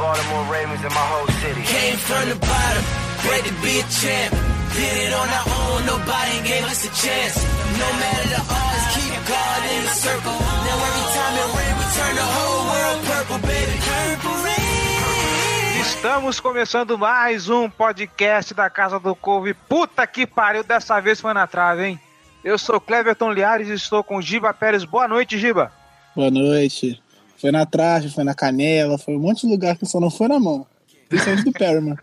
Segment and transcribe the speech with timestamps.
[0.00, 1.60] Baltimore Ravens and my whole city.
[1.60, 2.84] Came from the bottom,
[3.20, 4.32] great to be a champ.
[4.72, 7.36] Did it on our own, nobody gave us a chance.
[7.76, 10.32] No matter the odds, keep God in the circle.
[10.40, 13.76] Now every time it rains, we turn the whole world purple, baby.
[13.76, 15.80] Purple rain.
[15.84, 19.52] Estamos começando mais um podcast da Casa do Couve.
[19.52, 22.00] Puta que pariu, dessa vez foi na trave, hein?
[22.42, 24.82] Eu sou Cleverton Liares e estou com Giba Pérez.
[24.82, 25.70] Boa noite, Giba.
[26.16, 26.98] Boa noite.
[27.40, 30.28] Foi na traje, foi na canela, foi um monte de lugar que só não foi
[30.28, 30.66] na mão.
[31.08, 31.96] Principalmente do Perryman.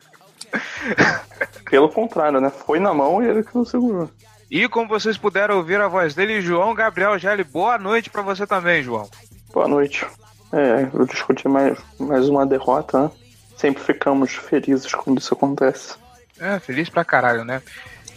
[1.70, 2.50] Pelo contrário, né?
[2.50, 4.10] Foi na mão e ele que não segurou.
[4.50, 8.48] E como vocês puderam ouvir a voz dele, João Gabriel Gelli, boa noite para você
[8.48, 9.08] também, João.
[9.54, 10.06] Boa noite.
[10.52, 13.12] É, eu discuti mais, mais uma derrota, né?
[13.58, 15.96] Sempre ficamos felizes quando isso acontece.
[16.40, 17.62] É, feliz pra caralho, né?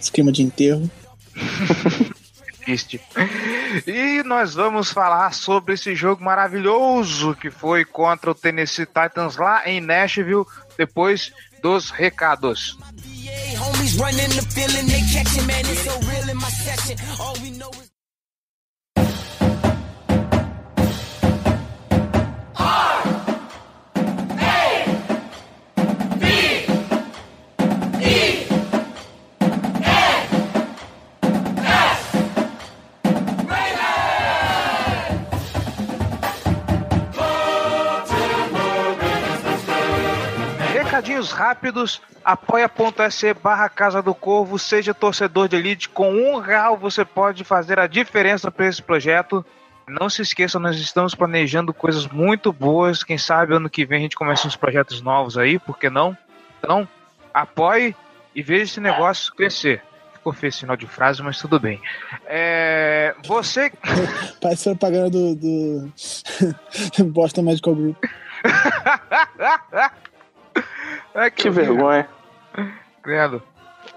[0.01, 0.89] Esquema de enterro.
[2.61, 3.01] triste.
[3.87, 9.69] E nós vamos falar sobre esse jogo maravilhoso que foi contra o Tennessee Titans lá
[9.69, 10.45] em Nashville,
[10.77, 12.79] depois dos recados.
[41.31, 47.05] Recadinhos rápidos, apoia.se barra Casa do Corvo, seja torcedor de elite, com um real você
[47.05, 49.45] pode fazer a diferença para esse projeto.
[49.89, 54.03] Não se esqueça, nós estamos planejando coisas muito boas, quem sabe ano que vem a
[54.03, 56.17] gente começa uns projetos novos aí, por que não?
[56.59, 56.87] Então,
[57.35, 57.97] apoie
[58.35, 59.83] e veja esse negócio crescer.
[60.15, 61.81] Ficou feio esse sinal de frase, mas tudo bem.
[62.27, 63.73] É, você...
[64.41, 65.93] Parece propaganda do, do...
[67.11, 68.05] Boston Medical Group.
[71.15, 72.09] É que, que vergonha.
[73.03, 73.43] Credo.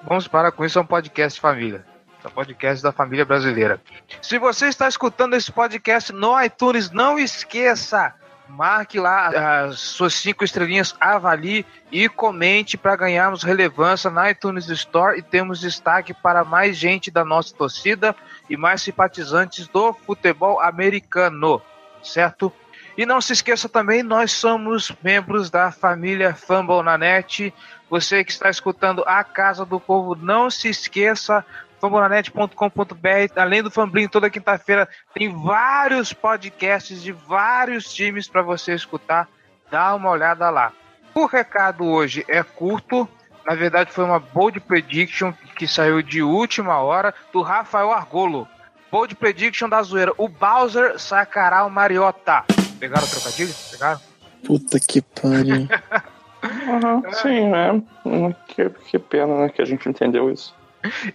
[0.03, 1.85] Vamos parar com isso, é um podcast família.
[2.23, 3.81] É um podcast da família brasileira.
[4.21, 8.13] Se você está escutando esse podcast no iTunes, não esqueça,
[8.47, 15.17] marque lá as suas cinco estrelinhas, avalie e comente para ganharmos relevância na iTunes Store
[15.17, 18.15] e temos destaque para mais gente da nossa torcida
[18.49, 21.61] e mais simpatizantes do futebol americano,
[22.01, 22.51] certo?
[22.95, 27.51] E não se esqueça também, nós somos membros da família Fumble na Net.
[27.89, 31.43] Você que está escutando a Casa do Povo, não se esqueça,
[31.81, 33.33] fumblenanet.com.br.
[33.35, 39.27] Além do Famblinho, toda quinta-feira tem vários podcasts de vários times para você escutar.
[39.71, 40.71] Dá uma olhada lá.
[41.15, 43.09] O recado hoje é curto.
[43.43, 48.47] Na verdade, foi uma bold prediction que saiu de última hora do Rafael Argolo.
[48.91, 50.13] Bold prediction da zoeira.
[50.17, 52.45] O Bowser sacará o Mariota.
[52.83, 53.55] Pegaram o trocadilho?
[53.71, 54.01] Pegaram?
[54.45, 55.69] Puta que pariu.
[56.43, 57.81] uhum, sim, né?
[58.45, 60.53] Que, que pena, né, que a gente entendeu isso.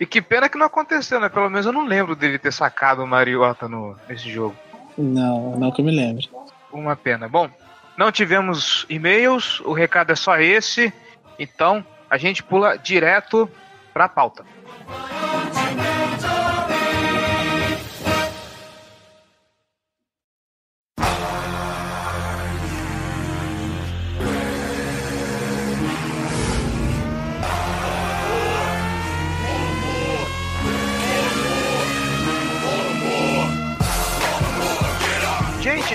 [0.00, 1.28] E que pena que não aconteceu, né?
[1.28, 4.56] Pelo menos eu não lembro dele ter sacado o Mariota no, nesse jogo.
[4.96, 6.30] Não, não que eu me lembre.
[6.72, 7.28] Uma pena.
[7.28, 7.50] Bom,
[7.98, 10.90] não tivemos e-mails, o recado é só esse.
[11.38, 13.46] Então, a gente pula direto
[13.92, 14.08] para a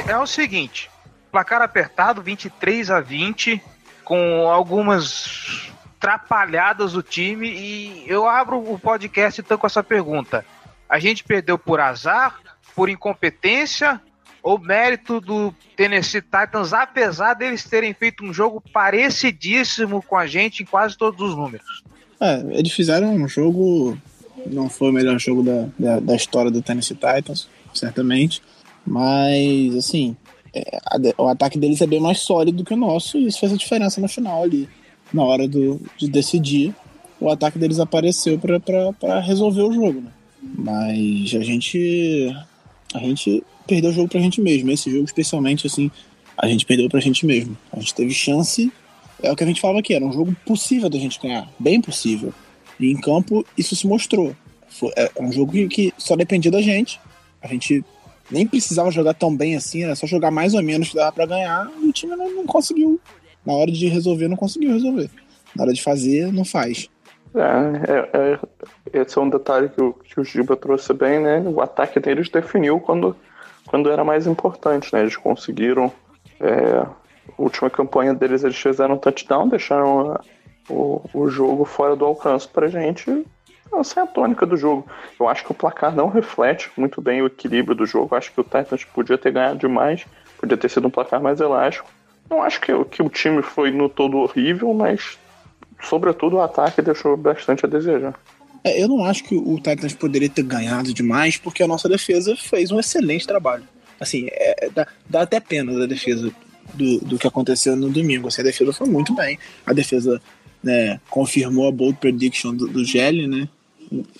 [0.08, 0.90] é o seguinte:
[1.32, 3.62] placar apertado, 23 a 20,
[4.04, 7.50] com algumas trapalhadas do time.
[7.50, 10.46] E eu abro o podcast então com essa pergunta:
[10.90, 12.40] a gente perdeu por azar,
[12.76, 14.02] por incompetência
[14.42, 20.64] ou mérito do Tennessee Titans, apesar deles terem feito um jogo parecidíssimo com a gente
[20.64, 21.82] em quase todos os números?
[22.20, 23.98] É, eles fizeram um jogo,
[24.46, 28.42] não foi o melhor jogo da, da, da história do Tennessee Titans, certamente.
[28.86, 30.16] Mas, assim,
[30.54, 33.54] é, a, o ataque deles é bem mais sólido que o nosso e isso fez
[33.54, 34.68] a diferença no final ali.
[35.14, 36.74] Na hora do, de decidir,
[37.20, 40.12] o ataque deles apareceu para resolver o jogo, né?
[40.42, 42.36] Mas a gente.
[42.94, 44.70] A gente perdeu o jogo pra gente mesmo.
[44.72, 45.90] Esse jogo, especialmente, assim,
[46.38, 47.58] a gente perdeu pra gente mesmo.
[47.72, 48.72] A gente teve chance
[49.24, 51.80] é o que a gente falava aqui, era um jogo possível da gente ganhar, bem
[51.80, 52.34] possível.
[52.78, 54.36] E em campo isso se mostrou.
[54.68, 57.00] Foi, é, é um jogo que, que só dependia da gente.
[57.42, 57.84] A gente
[58.34, 61.26] nem precisava jogar tão bem assim, era só jogar mais ou menos que dava pra
[61.26, 63.00] ganhar, e o time não, não conseguiu.
[63.46, 65.10] Na hora de resolver, não conseguiu resolver.
[65.56, 66.90] Na hora de fazer, não faz.
[67.36, 68.40] É, é,
[68.94, 71.44] é, esse é um detalhe que o, que o Giba trouxe bem, né?
[71.46, 73.16] O ataque deles definiu quando,
[73.68, 75.02] quando era mais importante, né?
[75.02, 75.92] Eles conseguiram.
[76.40, 76.86] É,
[77.38, 80.22] última campanha deles, eles fizeram um touchdown, deixaram a,
[80.70, 83.26] o, o jogo fora do alcance pra gente.
[83.80, 84.86] Essa é a tônica do jogo.
[85.20, 88.14] Eu acho que o placar não reflete muito bem o equilíbrio do jogo.
[88.14, 90.06] Eu acho que o Titans podia ter ganhado demais,
[90.38, 91.90] podia ter sido um placar mais elástico.
[92.30, 95.18] Não acho que, que o time foi no todo horrível, mas
[95.82, 98.14] sobretudo o ataque deixou bastante a desejar.
[98.64, 102.36] É, eu não acho que o Titans poderia ter ganhado demais, porque a nossa defesa
[102.36, 103.64] fez um excelente trabalho.
[104.00, 106.32] Assim, é, dá, dá, até pena da defesa
[106.74, 108.28] do, do que aconteceu no domingo.
[108.28, 109.38] Assim, a defesa foi muito bem.
[109.66, 110.22] A defesa
[110.64, 113.50] né, confirmou a bold prediction do, do Gelli, né?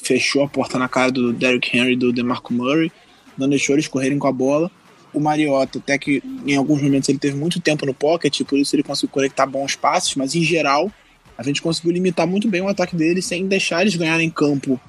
[0.02, 2.92] Fechou a porta na cara do Derrick Henry e do DeMarco Murray,
[3.38, 4.72] não deixou eles correrem com a bola.
[5.14, 8.76] O Mariota, até que em alguns momentos ele teve muito tempo no pocket, por isso
[8.76, 10.92] ele conseguiu conectar bons passes, mas em geral
[11.38, 14.80] a gente conseguiu limitar muito bem o ataque dele sem deixar eles ganharem campo,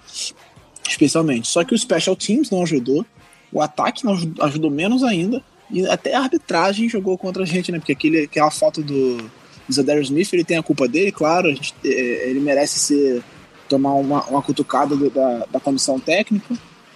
[0.89, 1.49] especialmente.
[1.49, 3.05] Só que o Special Teams não ajudou,
[3.53, 7.79] o ataque não ajudou menos ainda, e até a arbitragem jogou contra a gente, né?
[7.79, 9.31] Porque aquele, aquela foto do
[9.73, 13.23] Zadarius Smith, ele tem a culpa dele, claro, gente, é, ele merece ser
[13.69, 16.55] tomar uma, uma cutucada do, da, da comissão técnica,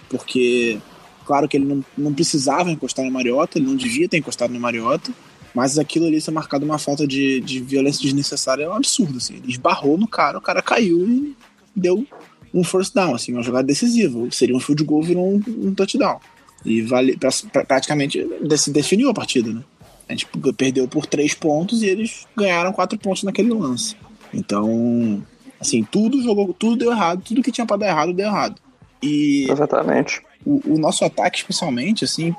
[0.09, 0.79] porque
[1.25, 4.59] claro que ele não, não precisava encostar no Mariota, ele não devia ter encostado no
[4.59, 5.11] Mariota,
[5.53, 9.35] mas aquilo ali ser marcado uma falta de, de violência desnecessária é um absurdo, assim.
[9.35, 11.35] Ele esbarrou no cara, o cara caiu e
[11.75, 12.05] deu
[12.53, 14.19] um first down, assim, uma jogada decisiva.
[14.31, 16.19] Seria um field goal, virou um, um touchdown.
[16.65, 18.25] E vale, pra, pra, praticamente
[18.57, 19.63] se definiu a partida, né?
[20.07, 20.27] A gente
[20.57, 23.95] perdeu por três pontos e eles ganharam quatro pontos naquele lance.
[24.33, 25.23] Então,
[25.59, 28.61] assim, tudo jogou, tudo deu errado, tudo que tinha para dar errado deu errado.
[29.01, 30.21] E Exatamente.
[30.45, 32.33] O, o nosso ataque, especialmente, assim,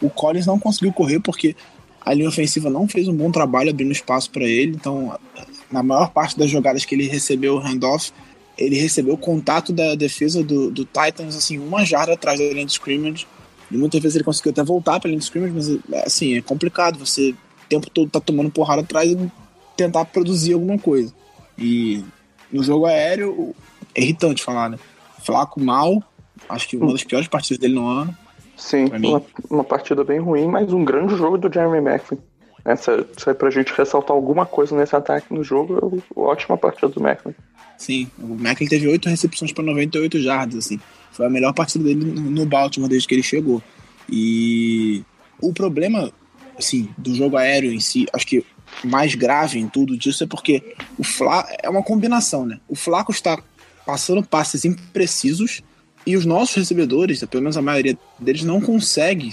[0.00, 1.54] o Collins não conseguiu correr porque
[2.00, 5.18] a linha ofensiva não fez um bom trabalho abrindo espaço para ele, então
[5.70, 8.12] na maior parte das jogadas que ele recebeu o handoff,
[8.56, 12.64] ele recebeu o contato da defesa do, do Titans, assim, uma jarda atrás da linha
[12.64, 13.26] de scrimmage,
[13.70, 16.40] e muitas vezes ele conseguiu até voltar para a linha de scrimmage, mas assim, é
[16.40, 19.32] complicado, você o tempo todo tá tomando porrada atrás e
[19.76, 21.12] tentar produzir alguma coisa.
[21.58, 22.04] E
[22.52, 23.54] no jogo aéreo,
[23.94, 24.78] é irritante falar, né?
[25.22, 26.02] Flaco mal,
[26.48, 28.16] acho que uma das piores partidas dele no ano.
[28.56, 32.18] Sim, uma, uma, partida bem ruim, mas um grande jogo do Jeremy Macklin.
[32.64, 37.00] Essa, isso aí pra gente ressaltar alguma coisa nesse ataque no jogo, ótima partida do
[37.00, 37.34] Macklin.
[37.76, 40.80] Sim, o Macklin teve 8 recepções para 98 jardas, assim.
[41.12, 43.62] Foi a melhor partida dele no Baltimore desde que ele chegou.
[44.10, 45.04] E
[45.40, 46.10] o problema,
[46.58, 48.44] assim, do jogo aéreo em si, acho que
[48.84, 52.60] mais grave em tudo disso é porque o Fla é uma combinação, né?
[52.68, 53.42] O Flaco está
[53.84, 55.62] passando passes imprecisos
[56.06, 59.32] e os nossos recebedores, pelo menos a maioria deles, não consegue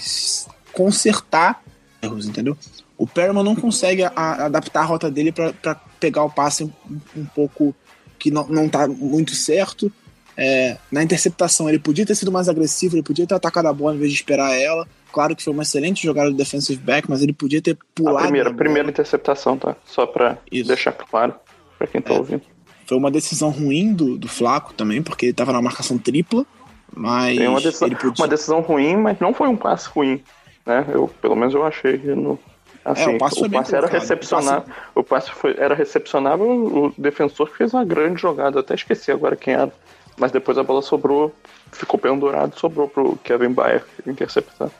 [0.72, 1.62] consertar
[2.02, 2.56] erros, entendeu?
[2.96, 6.70] O Perman não consegue a, a adaptar a rota dele para pegar o passe um,
[7.16, 7.74] um, pouco
[8.18, 9.92] que não, não tá muito certo.
[10.36, 13.94] É, na interceptação, ele podia ter sido mais agressivo, ele podia ter atacado a bola
[13.94, 14.86] em vez de esperar ela.
[15.14, 18.18] Claro que foi uma excelente jogada do defensive back, mas ele podia ter pulado.
[18.18, 19.76] A primeira, a primeira interceptação, tá?
[19.84, 21.32] Só para deixar claro
[21.78, 22.42] para quem tá é, ouvindo.
[22.84, 26.44] Foi uma decisão ruim do, do Flaco também, porque ele tava na marcação tripla.
[26.92, 28.24] Mas Tem uma decisão, podia...
[28.24, 30.20] uma decisão ruim, mas não foi um passe ruim.
[30.66, 30.84] Né?
[30.92, 32.36] Eu, pelo menos eu achei que no,
[32.84, 34.64] assim, é, o passe, o passe era recepcionável.
[34.96, 38.74] O passe, o passe foi, era recepcionável, o defensor fez uma grande jogada, eu até
[38.74, 39.72] esqueci agora quem era.
[40.16, 41.32] Mas depois a bola sobrou,
[41.70, 44.70] ficou pendurado, sobrou pro Kevin Bayer interceptar.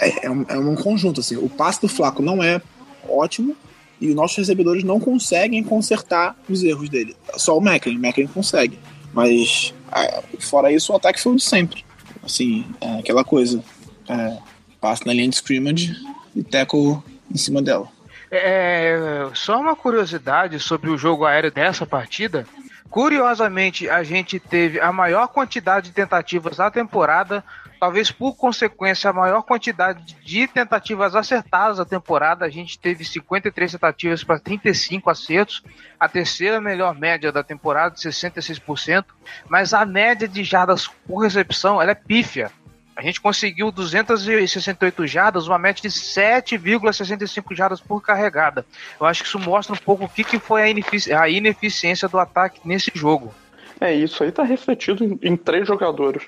[0.00, 1.36] É, é, um, é um conjunto, assim.
[1.36, 2.60] O passe do Flaco não é
[3.08, 3.56] ótimo
[4.00, 7.16] e os nossos recebedores não conseguem consertar os erros dele.
[7.36, 8.78] Só o Macklin, o Macklin consegue.
[9.12, 11.84] Mas é, fora isso, o ataque foi o de sempre.
[12.22, 13.62] Assim, é aquela coisa.
[14.08, 14.38] É,
[14.80, 15.94] passe na linha de scrimmage
[16.34, 16.98] e tackle
[17.30, 17.88] em cima dela.
[18.30, 22.46] É, só uma curiosidade sobre o jogo aéreo dessa partida.
[22.90, 27.44] Curiosamente, a gente teve a maior quantidade de tentativas da temporada
[27.82, 32.44] talvez por consequência a maior quantidade de tentativas acertadas da temporada.
[32.44, 35.64] A gente teve 53 tentativas para 35 acertos,
[35.98, 39.04] a terceira melhor média da temporada, 66%,
[39.48, 42.52] mas a média de jardas por recepção ela é pífia.
[42.94, 48.64] A gente conseguiu 268 jardas, uma média de 7,65 jardas por carregada.
[49.00, 52.08] Eu acho que isso mostra um pouco o que, que foi a, inefici a ineficiência
[52.08, 53.34] do ataque nesse jogo.
[53.80, 56.22] É, isso aí está refletido em, em três jogadores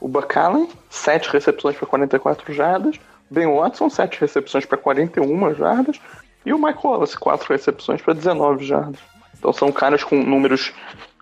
[0.00, 2.98] o Buck Allen, 7 recepções para 44 jardas.
[3.30, 6.00] Ben Watson, 7 recepções para 41 jardas.
[6.44, 9.00] E o Mike Wallace, 4 recepções para 19 jardas.
[9.38, 10.72] Então são caras com números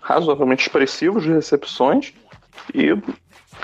[0.01, 2.13] razoavelmente expressivos de recepções
[2.73, 2.97] e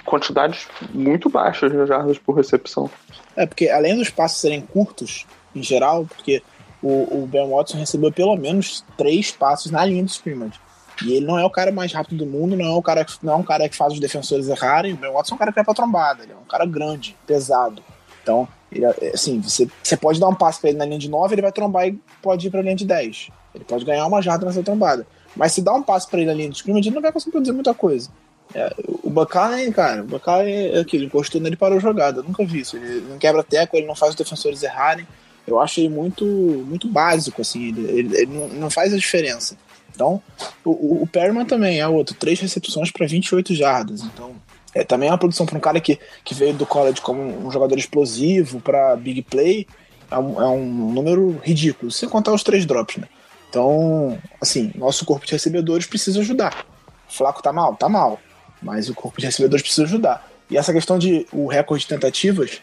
[0.04, 2.90] quantidades muito baixas de jardas por recepção.
[3.36, 6.44] É, porque além dos passos serem curtos, em geral, porque
[6.82, 10.60] o, o Ben Watson recebeu pelo menos três passos na linha de scrimmage.
[11.04, 13.34] E ele não é o cara mais rápido do mundo, não é o cara, não
[13.34, 14.94] é um cara que faz os defensores errarem.
[14.94, 17.16] O Ben Watson é um cara que vai pra trombada, ele é um cara grande,
[17.28, 17.82] pesado.
[18.22, 21.10] Então, ele, é, assim, você, você pode dar um passe pra ele na linha de
[21.10, 23.30] 9, ele vai trombar e pode ir pra linha de 10.
[23.54, 25.06] Ele pode ganhar uma jarda nessa trombada.
[25.36, 27.32] Mas se dá um passe pra ele na linha de scrimmage, ele não vai conseguir
[27.32, 28.10] produzir muita coisa.
[28.54, 28.74] É,
[29.04, 32.20] o Buckley, cara, o Buckley é aquilo, encostou nele e parou a jogada.
[32.20, 32.78] Eu nunca vi isso.
[32.78, 35.06] Ele não quebra teco, ele não faz os defensores errarem.
[35.48, 39.56] Eu acho ele muito, muito básico, assim, ele, ele, ele não, faz a diferença.
[39.96, 40.22] Então,
[40.64, 44.02] o, o Perman também é outro, três recepções para 28 jardas.
[44.02, 44.36] Então,
[44.74, 47.50] é também é uma produção para um cara que, que veio do college como um
[47.50, 49.66] jogador explosivo para big play,
[50.12, 53.08] é um, é um, número ridículo, sem contar os três drops, né?
[53.50, 56.66] Então, assim, nosso corpo de recebedores precisa ajudar.
[57.10, 57.76] O Flaco tá mal?
[57.78, 58.20] Tá mal.
[58.62, 60.30] Mas o corpo de recebedores precisa ajudar.
[60.50, 62.62] E essa questão de o recorde de tentativas,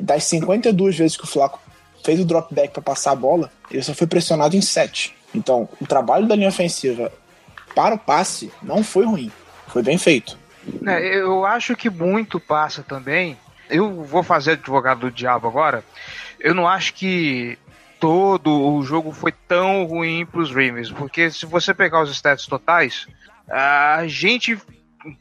[0.00, 1.60] das 52 vezes que o Flaco
[2.02, 5.14] fez o drop back para passar a bola, ele só foi pressionado em 7.
[5.34, 7.12] Então, o trabalho da linha ofensiva
[7.74, 9.32] para o passe não foi ruim.
[9.66, 10.38] Foi bem feito.
[10.86, 13.36] É, eu acho que muito passa também.
[13.68, 15.84] Eu vou fazer advogado do diabo agora.
[16.38, 17.58] Eu não acho que
[17.98, 22.46] todo o jogo foi tão ruim para os Ravens, porque se você pegar os stats
[22.46, 23.06] totais,
[23.48, 24.58] a gente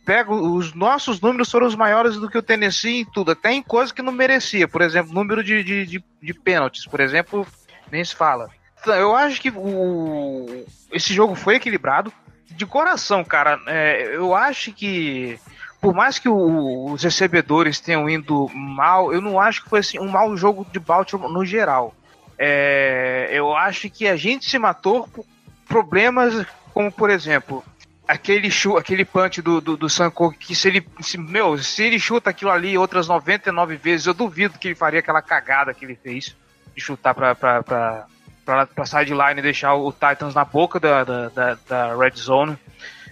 [0.05, 3.62] pega os nossos números foram os maiores do que o Tennessee em tudo, até em
[3.62, 4.67] coisas que não merecia.
[4.67, 7.46] Por exemplo, número de, de, de, de pênaltis, por exemplo,
[7.91, 8.50] nem se fala.
[8.86, 12.12] Eu acho que o, esse jogo foi equilibrado.
[12.50, 15.40] De coração, cara, é, eu acho que
[15.82, 20.00] por mais que o, os recebedores tenham ido mal, eu não acho que foi assim,
[20.00, 21.94] um mau jogo de Baltimore no geral.
[22.38, 25.25] É, eu acho que a gente se matou por
[25.68, 27.63] problemas como, por exemplo,
[28.08, 32.00] aquele chu, aquele punch do, do, do Sanko, que se ele, se, meu, se ele
[32.00, 35.96] chuta aquilo ali outras 99 vezes, eu duvido que ele faria aquela cagada que ele
[35.96, 36.36] fez
[36.75, 38.08] de chutar pra, pra, pra,
[38.46, 42.58] pra, pra sideline e deixar o Titans na boca da, da, da, da red zone.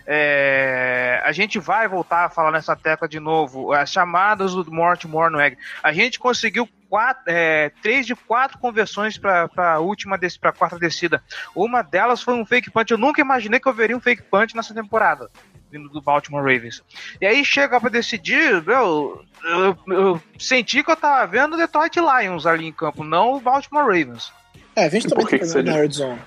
[0.06, 3.72] É, a gente vai voltar a falar nessa tecla de novo.
[3.72, 5.58] As chamadas do Mort Mornweg.
[5.84, 10.78] A gente conseguiu quatro, é, três de quatro conversões para a última para a quarta
[10.78, 11.24] descida.
[11.56, 12.92] Uma delas foi um fake punch.
[12.92, 15.30] Eu nunca imaginei que eu veria um fake punch nessa temporada
[15.72, 16.84] vindo do Baltimore Ravens.
[17.22, 21.96] E aí chega para decidir, meu, eu, eu, senti que eu tava vendo o Detroit
[21.96, 24.34] Lions ali em campo, não o Baltimore Ravens.
[24.76, 26.20] É, a gente também tá na red zone.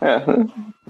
[0.00, 0.16] É,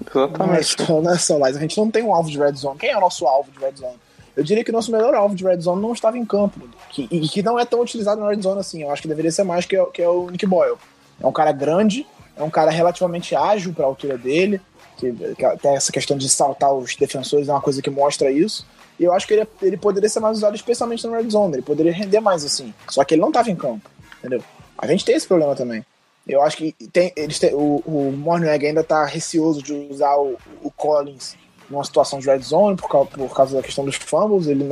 [0.09, 0.77] exatamente.
[0.89, 2.77] Não é, não é só A gente não tem um alvo de red zone.
[2.77, 3.95] Quem é o nosso alvo de red zone?
[4.35, 6.59] Eu diria que o nosso melhor alvo de red zone não estava em campo.
[6.89, 8.83] Que, e que não é tão utilizado na red zone assim.
[8.83, 10.77] Eu acho que deveria ser mais que, que é o Nick Boyle.
[11.19, 14.61] É um cara grande, é um cara relativamente ágil para a altura dele.
[14.97, 18.65] Que, que até essa questão de saltar os defensores é uma coisa que mostra isso.
[18.99, 21.55] E eu acho que ele, ele poderia ser mais usado, especialmente na red zone.
[21.55, 22.73] Ele poderia render mais assim.
[22.89, 23.89] Só que ele não estava em campo.
[24.19, 24.41] Entendeu?
[24.77, 25.85] A gente tem esse problema também.
[26.27, 30.37] Eu acho que tem, eles têm, o, o Mornweg ainda está receoso de usar o,
[30.63, 31.35] o, Collins
[31.69, 34.47] numa situação de red zone por causa, por causa da questão dos fumbles.
[34.47, 34.65] Ele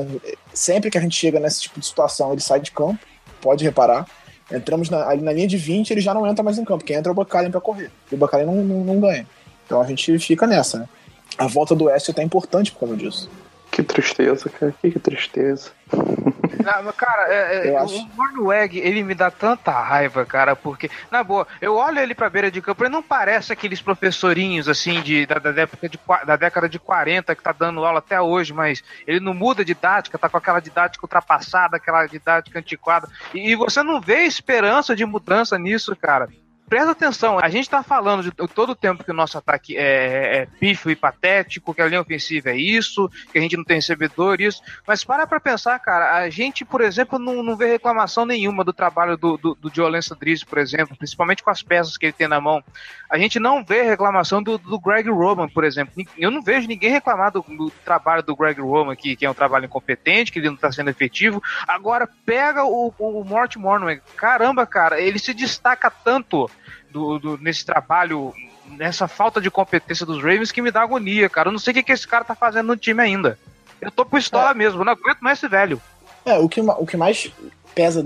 [0.54, 3.00] sempre que a gente chega nesse tipo de situação, ele sai de campo,
[3.40, 4.08] pode reparar.
[4.52, 6.84] Entramos na, ali na linha de 20, ele já não entra mais em campo.
[6.84, 7.92] Quem entra é o Bacalhau para correr.
[8.12, 9.28] E o Bacalhau não, não, não, ganha.
[9.66, 10.90] Então a gente fica nessa, né?
[11.38, 13.30] A volta do Oeste é até importante por causa disso.
[13.74, 14.72] Que tristeza, cara.
[14.80, 15.72] Que, que tristeza.
[16.64, 21.46] Não, cara, é, é, o Mornweg, ele me dá tanta raiva, cara, porque, na boa,
[21.60, 25.40] eu olho ele pra beira de campo, ele não parece aqueles professorinhos, assim, de, da,
[25.40, 29.20] da, época de, da década de 40 que tá dando aula até hoje, mas ele
[29.20, 34.00] não muda didática, tá com aquela didática ultrapassada, aquela didática antiquada, e, e você não
[34.00, 36.30] vê esperança de mudança nisso, cara
[36.74, 40.38] presta atenção, a gente tá falando de todo o tempo que o nosso ataque é,
[40.38, 43.76] é pífio e patético, que a linha ofensiva é isso, que a gente não tem
[43.76, 44.60] recebedor, isso.
[44.88, 48.74] Mas para pra pensar, cara, a gente, por exemplo, não, não vê reclamação nenhuma do
[48.74, 49.72] trabalho do, do, do
[50.50, 52.64] por exemplo, principalmente com as peças que ele tem na mão.
[53.08, 55.94] A gente não vê reclamação do, do Greg Roman, por exemplo.
[56.18, 59.36] Eu não vejo ninguém reclamar do, do trabalho do Greg Roman, que, que é um
[59.36, 61.40] trabalho incompetente, que ele não tá sendo efetivo.
[61.68, 64.02] Agora, pega o, o Mort Mornweg.
[64.16, 66.50] Caramba, cara, ele se destaca tanto
[66.94, 68.34] do, do, nesse trabalho,
[68.68, 71.50] nessa falta de competência dos Ravens que me dá agonia, cara.
[71.50, 73.38] Eu não sei o que, que esse cara tá fazendo no time ainda.
[73.82, 74.54] Eu tô história é.
[74.54, 75.82] mesmo, não aguento mais esse velho.
[76.26, 77.30] É, o que, o que mais
[77.76, 78.06] pesa,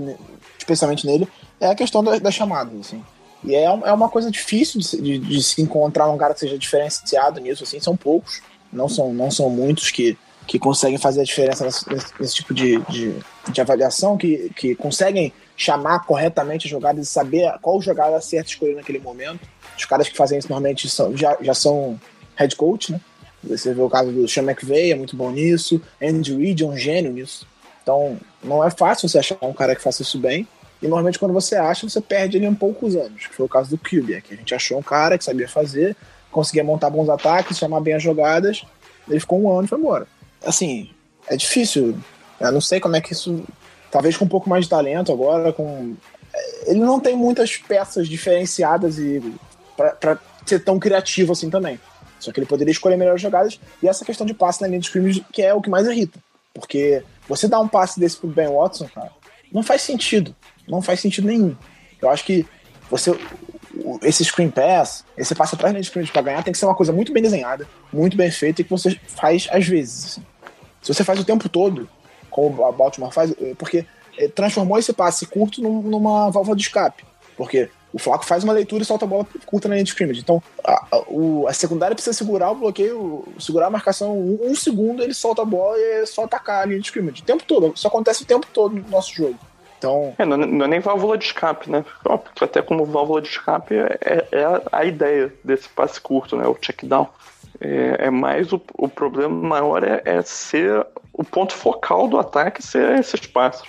[0.58, 1.28] especialmente nele,
[1.60, 3.04] é a questão das da chamadas, assim.
[3.44, 6.58] E é, é uma coisa difícil de, de, de, se encontrar um cara que seja
[6.58, 8.40] diferenciado nisso, assim, são poucos,
[8.72, 11.86] não são, não são muitos que, que conseguem fazer a diferença nesse,
[12.18, 13.14] nesse tipo de, de,
[13.52, 18.76] de avaliação, que, que conseguem chamar corretamente as jogadas e saber qual jogada certa escolher
[18.76, 19.40] naquele momento.
[19.76, 22.00] Os caras que fazem isso normalmente são, já, já são
[22.36, 23.00] head coach, né?
[23.42, 25.80] Você vê o caso do Sean McVay, é muito bom nisso.
[26.00, 27.46] Andy Reid é um gênio nisso.
[27.82, 30.46] Então, não é fácil você achar um cara que faça isso bem.
[30.80, 33.26] E normalmente quando você acha, você perde ele em poucos anos.
[33.26, 34.32] Que foi o caso do Kubiak.
[34.32, 35.96] A gente achou um cara que sabia fazer,
[36.30, 38.64] conseguia montar bons ataques, chamar bem as jogadas.
[39.08, 40.06] Ele ficou um ano e foi embora.
[40.44, 40.90] Assim,
[41.26, 41.98] é difícil.
[42.40, 43.44] Eu não sei como é que isso.
[43.90, 45.94] Talvez com um pouco mais de talento agora, com.
[46.66, 49.22] Ele não tem muitas peças diferenciadas e
[49.76, 51.80] para ser tão criativo assim também.
[52.20, 54.86] Só que ele poderia escolher melhores jogadas e essa questão de passe na linha de
[54.86, 56.18] scrimmage que é o que mais irrita.
[56.52, 59.12] Porque você dá um passe desse pro Ben Watson, cara,
[59.52, 60.34] não faz sentido.
[60.66, 61.56] Não faz sentido nenhum.
[62.00, 62.46] Eu acho que
[62.90, 63.16] você
[64.02, 66.66] esse screen pass, esse passe atrás da linha de scrimmage para ganhar tem que ser
[66.66, 70.04] uma coisa muito bem desenhada, muito bem feita e que você faz às vezes.
[70.04, 70.26] Assim.
[70.82, 71.88] Se você faz o tempo todo,
[72.38, 73.84] como a Baltimore faz, é porque
[74.16, 77.04] é, transformou esse passe curto numa válvula de escape.
[77.36, 80.20] Porque o Flaco faz uma leitura e solta a bola curta na linha de scrimmage.
[80.20, 85.02] Então, a, a, a secundária precisa segurar o bloqueio, segurar a marcação um, um, segundo,
[85.02, 87.22] ele solta a bola e é só atacar a linha de scrimmage.
[87.22, 87.72] O tempo todo.
[87.74, 89.38] Isso acontece o tempo todo no nosso jogo.
[89.78, 90.14] Então...
[90.18, 91.84] É, não, não, é nem válvula de escape, né?
[92.40, 96.46] Até como válvula de escape é, é a, a, ideia desse passe curto, né?
[96.46, 97.08] O check down.
[97.60, 102.62] É, é mais o, o problema maior é, é, ser o ponto focal do ataque
[102.62, 103.68] ser esses passos.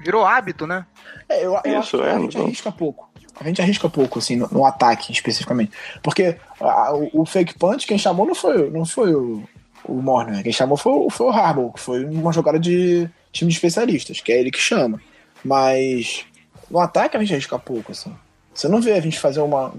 [0.00, 0.86] Virou hábito, né?
[1.28, 3.10] É, eu, eu Isso, acho que a gente arrisca pouco
[3.40, 5.72] a gente arrisca pouco, assim, no, no ataque especificamente.
[6.02, 9.42] Porque a, o, o, fake punch, quem chamou não foi, não foi o,
[9.84, 10.42] o Morner, né?
[10.42, 14.30] quem chamou foi, foi o Harbaugh, que foi uma jogada de time de especialistas, que
[14.30, 15.00] é ele que chama.
[15.42, 16.26] Mas
[16.70, 18.14] no ataque a gente arrisca pouco, assim.
[18.52, 19.72] Você não vê a gente fazer uma.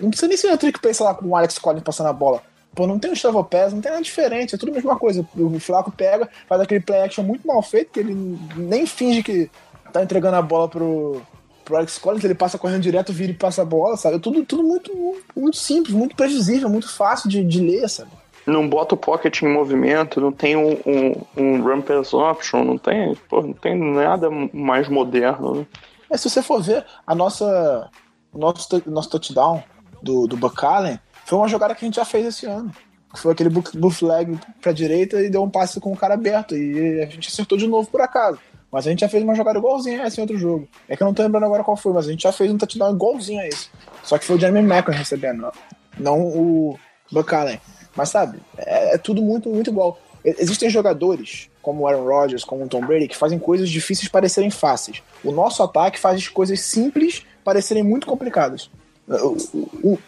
[0.00, 2.12] Não precisa nem ser um trick play, sei lá, com o Alex Collins passando a
[2.12, 2.42] bola.
[2.74, 5.26] Pô, não tem um Pés, não tem nada diferente, é tudo a mesma coisa.
[5.36, 8.14] O Flaco pega, faz aquele play action muito mal feito, que ele
[8.56, 9.50] nem finge que
[9.92, 11.20] tá entregando a bola pro,
[11.64, 14.16] pro Alex Collins, ele passa correndo direto, vira e passa a bola, sabe?
[14.16, 14.92] É tudo, tudo muito,
[15.36, 18.10] muito simples, muito previsível, muito fácil de, de ler, sabe?
[18.46, 22.78] Não bota o pocket em movimento, não tem um, um, um run pass option, não
[22.78, 25.66] tem, pô, não tem nada mais moderno, né?
[26.10, 27.90] É, se você for ver, a nossa,
[28.32, 29.62] o nosso, nosso touchdown
[30.02, 32.70] do, do Buck Allen foi uma jogada que a gente já fez esse ano.
[33.14, 36.56] Foi aquele bootleg pra direita e deu um passe com o cara aberto.
[36.56, 38.38] E a gente acertou de novo por acaso.
[38.70, 40.68] Mas a gente já fez uma jogada igualzinha a essa em outro jogo.
[40.88, 42.58] É que eu não tô lembrando agora qual foi, mas a gente já fez um
[42.58, 43.70] touchdown igualzinho a esse.
[44.02, 45.50] Só que foi o Jeremy Macron recebendo,
[45.98, 46.78] não o
[47.10, 47.58] Buck Allen.
[47.96, 49.98] Mas sabe, é, é, tudo muito, muito igual.
[50.22, 54.50] Existem jogadores, como o Aaron Rodgers, como o Tom Brady, que fazem coisas difíceis parecerem
[54.50, 55.02] fáceis.
[55.24, 58.70] O nosso ataque faz coisas simples parecerem muito complicadas.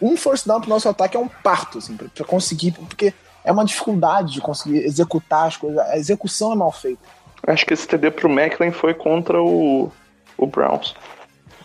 [0.01, 3.51] Um first down pro nosso ataque é um parto, assim, pra, pra conseguir, porque é
[3.51, 5.79] uma dificuldade de conseguir executar as coisas.
[5.79, 7.01] A execução é mal feita.
[7.47, 9.91] Acho que esse TD pro Macklin foi contra o,
[10.37, 10.95] o Browns.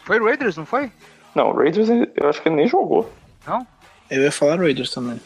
[0.04, 0.90] Foi Raiders, não foi?
[1.34, 3.10] Não, o Raiders eu acho que ele nem jogou.
[3.46, 3.66] Não?
[4.10, 5.20] Eu ia falar Raiders também.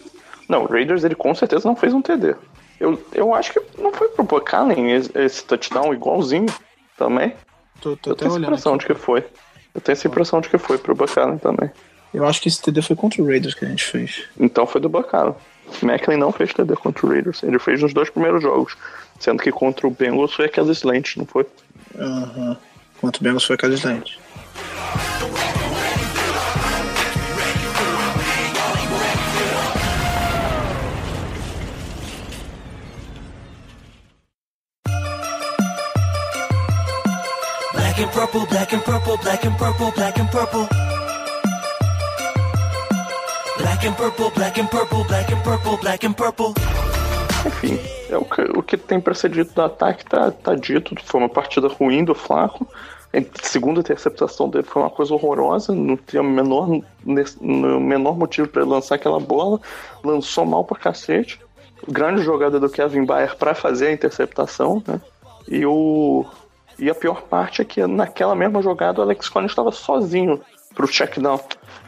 [0.48, 2.34] Não, o Raiders ele com certeza não fez um TD.
[2.80, 6.46] Eu, eu acho que não foi pro Buchanan esse, esse touchdown igualzinho
[6.96, 7.34] também.
[7.80, 8.88] Tô, tô eu tenho essa impressão aqui.
[8.88, 9.24] de que foi.
[9.74, 11.70] Eu tenho essa impressão de que foi pro Buchanan também.
[12.12, 14.24] Eu acho que esse TD foi contra o Raiders que a gente fez.
[14.38, 15.34] Então foi do Buchanan.
[15.82, 17.42] Macklin não fez TD contra o Raiders.
[17.42, 18.76] Ele fez nos dois primeiros jogos.
[19.18, 21.46] Sendo que contra o Bengals foi aquela Slant, não foi?
[21.96, 22.32] Aham.
[22.36, 22.56] Uhum.
[23.00, 24.18] Contra o Bengals foi aquela Slant.
[37.72, 40.89] Black and purple, black and purple, black and purple, black and purple.
[43.60, 46.54] Black and purple, black and purple, black and purple, black and purple.
[47.46, 50.94] Enfim, é o que, o que tem precedido do ataque tá, tá dito.
[51.04, 52.66] Foi uma partida ruim do Flaco.
[53.12, 55.74] A segunda interceptação dele foi uma coisa horrorosa.
[55.74, 56.68] Não tinha o menor,
[57.40, 59.60] no menor motivo para lançar aquela bola.
[60.02, 61.40] Lançou mal pra cacete.
[61.88, 65.00] Grande jogada do Kevin Bayer para fazer a interceptação, né?
[65.48, 66.24] E o
[66.78, 70.40] e a pior parte é que naquela mesma jogada o Alex Collins estava sozinho
[70.74, 71.38] pro check down.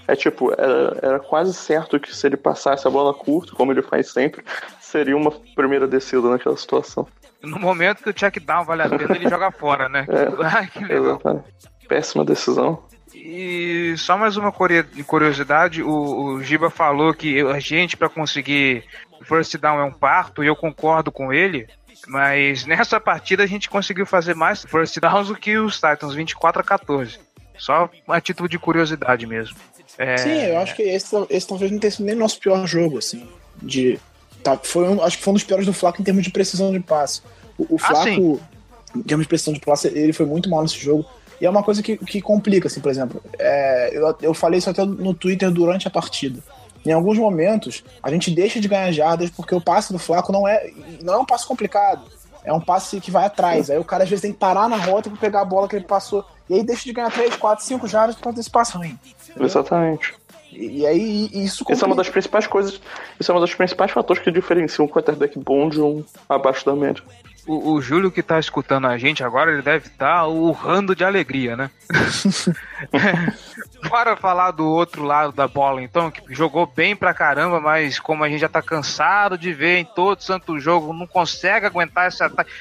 [0.06, 3.82] É tipo, era, era quase certo que se ele passasse a bola curta, como ele
[3.82, 4.44] faz sempre,
[4.80, 7.06] seria uma primeira descida naquela situação.
[7.42, 10.06] No momento que o check down vale a pena, ele joga fora, né?
[10.08, 11.04] É, Ai, que legal.
[11.04, 11.44] Exatamente.
[11.88, 12.82] Péssima decisão.
[13.14, 18.84] E só mais uma curiosidade, o, o Giba falou que a gente, para conseguir
[19.22, 21.68] first down é um parto, e eu concordo com ele,
[22.08, 26.60] mas nessa partida a gente conseguiu fazer mais first downs do que os Titans, 24
[26.60, 27.20] a 14.
[27.58, 29.56] Só a título de curiosidade mesmo.
[29.98, 30.16] É...
[30.16, 33.28] Sim, eu acho que esse, esse talvez não tenha sido nem nosso pior jogo, assim.
[33.60, 33.98] De,
[34.42, 36.72] tá, foi um, acho que foi um dos piores do Flaco em termos de precisão
[36.72, 37.22] de passe.
[37.58, 40.62] O, o ah, Flaco, ah, em termos de precisão de passe, ele foi muito mal
[40.62, 41.04] nesse jogo.
[41.40, 43.22] E é uma coisa que, que complica, assim, por exemplo.
[43.38, 46.40] É, eu, eu falei isso até no Twitter durante a partida.
[46.84, 50.46] Em alguns momentos, a gente deixa de ganhar jardas porque o passe do Flaco não
[50.46, 52.02] é, não é um passe complicado.
[52.44, 53.70] É um passe que vai atrás.
[53.70, 55.76] Aí o cara às vezes tem que parar na rota para pegar a bola que
[55.76, 56.24] ele passou.
[56.50, 58.98] E aí deixa de ganhar 3, 4, 5 jardas por causa desse passe ruim.
[59.32, 59.46] Entendeu?
[59.46, 60.14] Exatamente.
[60.52, 62.80] E, e aí isso Isso é uma das principais coisas.
[63.18, 66.74] Isso é uma dos principais fatores que diferenciam um quarterback bom de um abaixo da
[66.74, 67.02] média.
[67.46, 71.04] O, o Júlio que tá escutando a gente agora, ele deve estar tá urrando de
[71.04, 71.70] alegria, né?
[73.90, 78.22] Bora falar do outro lado da bola, então, que jogou bem pra caramba, mas como
[78.22, 82.22] a gente já tá cansado de ver em todo santo jogo, não consegue aguentar esse
[82.22, 82.52] ataque.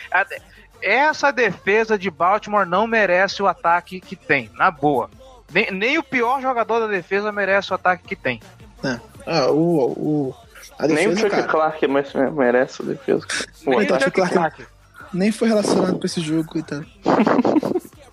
[0.82, 5.12] Essa defesa de Baltimore não merece o ataque que tem, na boa.
[5.54, 8.40] Nem, nem o pior jogador da defesa merece o ataque que tem.
[8.84, 9.00] É.
[9.26, 10.36] Ah, o, o,
[10.80, 11.44] defesa, nem o Chuck cara.
[11.44, 13.26] Clark merece a defesa.
[13.66, 14.12] O nem ataque.
[14.12, 14.66] Clark, Clark
[15.14, 16.86] nem foi relacionado com esse jogo, coitado.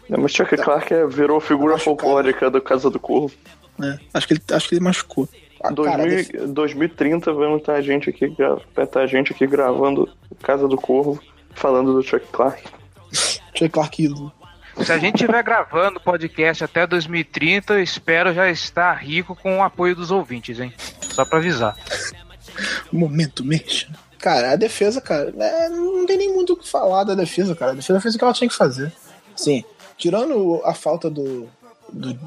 [0.09, 3.35] Não, mas Chuck Clark é, virou figura folclórica do Casa do Corvo.
[3.83, 5.29] É, acho que ele, acho que ele machucou.
[5.63, 8.35] Ah, 2000, 2030 vamos estar a gente aqui,
[8.75, 10.09] vai estar a gente aqui gravando
[10.43, 11.21] Casa do Corvo,
[11.55, 12.63] falando do Chuck Clark.
[13.55, 14.33] Chuck Clark ídolo.
[14.85, 19.63] Se a gente estiver gravando o podcast até 2030, espero já estar rico com o
[19.63, 20.73] apoio dos ouvintes, hein?
[21.03, 21.77] Só pra avisar.
[22.91, 23.89] Momento mexa.
[24.19, 27.73] Cara, a defesa, cara, é, não tem nem muito o que falar da defesa, cara.
[27.73, 28.93] A defesa fez o que ela tinha que fazer.
[29.37, 29.65] Sim,
[29.97, 31.49] tirando a falta do,
[31.93, 32.19] do,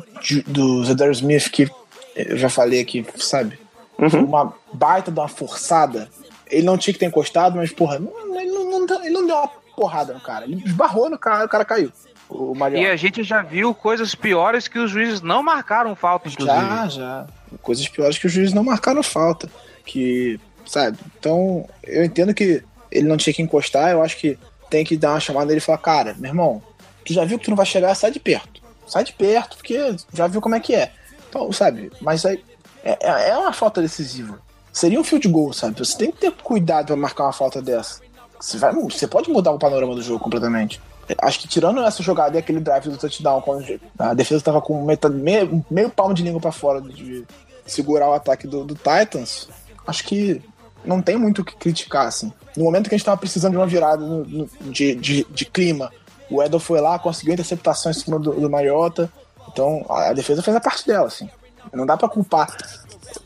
[0.47, 1.69] do Zedar Smith, que
[2.15, 3.59] eu já falei aqui, sabe?
[3.97, 4.25] Uhum.
[4.25, 6.09] Uma baita de uma forçada.
[6.47, 9.47] Ele não tinha que ter encostado, mas, porra, ele não, não, ele não deu uma
[9.75, 10.45] porrada no cara.
[10.45, 11.91] Ele esbarrou no cara, o cara caiu.
[12.31, 16.57] O e a gente já viu coisas piores que os juízes não marcaram falta, inclusive.
[16.57, 17.27] Já, já.
[17.61, 19.49] Coisas piores que os juízes não marcaram falta.
[19.85, 20.97] Que sabe?
[21.19, 24.37] Então, eu entendo que ele não tinha que encostar, eu acho que
[24.69, 26.63] tem que dar uma chamada nele e falar, cara, meu irmão,
[27.05, 28.61] tu já viu que tu não vai chegar, sai de perto.
[28.87, 30.91] Sai de perto, porque já viu como é que é.
[31.29, 32.43] Então, sabe, mas aí
[32.83, 34.39] é, é, é uma falta decisiva.
[34.71, 35.77] Seria um field goal, sabe?
[35.79, 38.01] Você tem que ter cuidado para marcar uma falta dessa.
[38.39, 40.81] Você, vai, você pode mudar o panorama do jogo completamente.
[41.19, 44.83] Acho que tirando essa jogada e aquele drive do touchdown, quando a defesa estava com
[44.83, 47.25] metade, meio, meio palmo de língua para fora de
[47.65, 49.47] segurar o ataque do, do Titans,
[49.87, 50.41] acho que
[50.83, 52.31] não tem muito o que criticar, assim.
[52.57, 55.45] No momento que a gente tava precisando de uma virada no, no, de, de, de,
[55.45, 55.91] clima,
[56.29, 59.11] o Edel foi lá, conseguiu interceptação em cima do, do Mariota.
[59.47, 61.29] Então, a, a, defesa fez a parte dela, assim.
[61.71, 62.55] Não dá para culpar,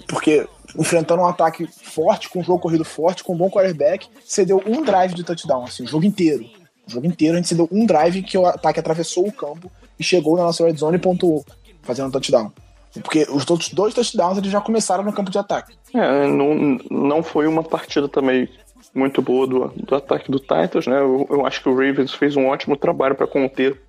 [0.08, 4.62] porque enfrentando um ataque forte, com um jogo corrido forte, com um bom quarterback, cedeu
[4.66, 6.46] um drive de touchdown, assim, o jogo inteiro.
[6.88, 10.04] O jogo inteiro a gente cedeu um drive que o ataque atravessou o campo e
[10.04, 11.44] chegou na nossa red zone e pontuou,
[11.82, 12.52] fazendo um touchdown.
[13.02, 15.76] Porque os outros dois touchdowns eles já começaram no campo de ataque.
[15.94, 18.48] É, não, não foi uma partida também
[18.94, 21.00] muito boa do, do ataque do Titans, né?
[21.00, 23.80] Eu, eu acho que o Ravens fez um ótimo trabalho para conter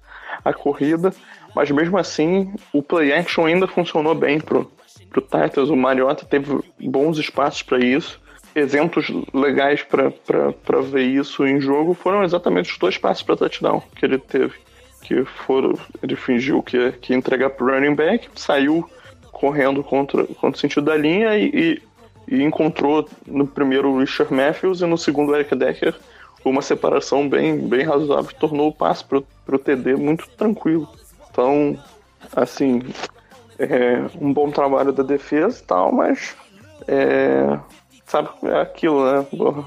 [0.45, 1.13] a corrida,
[1.55, 4.71] mas mesmo assim o play action ainda funcionou bem pro,
[5.11, 5.71] pro Titans.
[5.71, 8.21] O Mariota teve bons espaços para isso.
[8.59, 14.07] Exemplos legais para ver isso em jogo foram exatamente os dois passos para touchdown que
[14.07, 14.55] ele teve.
[15.03, 15.75] Que foram.
[16.03, 18.89] Ele fingiu que, que ia entregar pro running back, saiu
[19.31, 21.81] correndo contra, contra o sentido da linha e,
[22.27, 25.95] e, e encontrou no primeiro o Richard Matthews e no segundo o Eric Decker
[26.49, 30.89] uma separação bem, bem razoável, tornou o passe para o TD muito tranquilo.
[31.31, 31.79] Então,
[32.35, 32.83] assim,
[33.59, 36.37] é um bom trabalho da defesa e tal, mas
[36.87, 37.59] é,
[38.07, 39.27] sabe, é aquilo, né?
[39.33, 39.65] O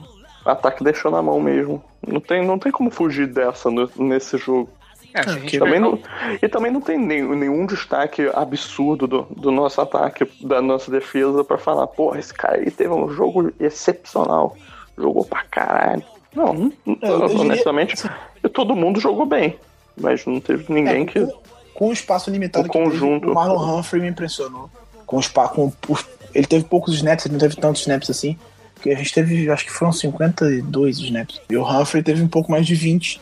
[0.49, 1.83] ataque deixou na mão mesmo.
[2.05, 4.69] Não tem, não tem como fugir dessa no, nesse jogo.
[5.13, 5.23] É,
[5.57, 5.99] também não,
[6.39, 11.43] e também não tem nenhum, nenhum destaque absurdo do, do nosso ataque, da nossa defesa,
[11.43, 14.55] para falar, porra, esse cara aí teve um jogo excepcional,
[14.95, 16.03] jogou pra caralho.
[16.33, 18.49] Não, não é, honestamente, diria...
[18.53, 19.57] todo mundo jogou bem,
[19.99, 21.27] mas não teve ninguém é, que.
[21.73, 23.21] Com o espaço limitado o conjunto.
[23.21, 24.69] Teve, o Marlon Humphrey me impressionou.
[25.07, 25.71] Com o com,
[26.33, 28.37] ele teve poucos snaps, ele não teve tantos snaps assim.
[28.73, 31.41] Porque a gente teve, acho que foram 52 snaps.
[31.49, 33.19] E o Humphrey teve um pouco mais de 20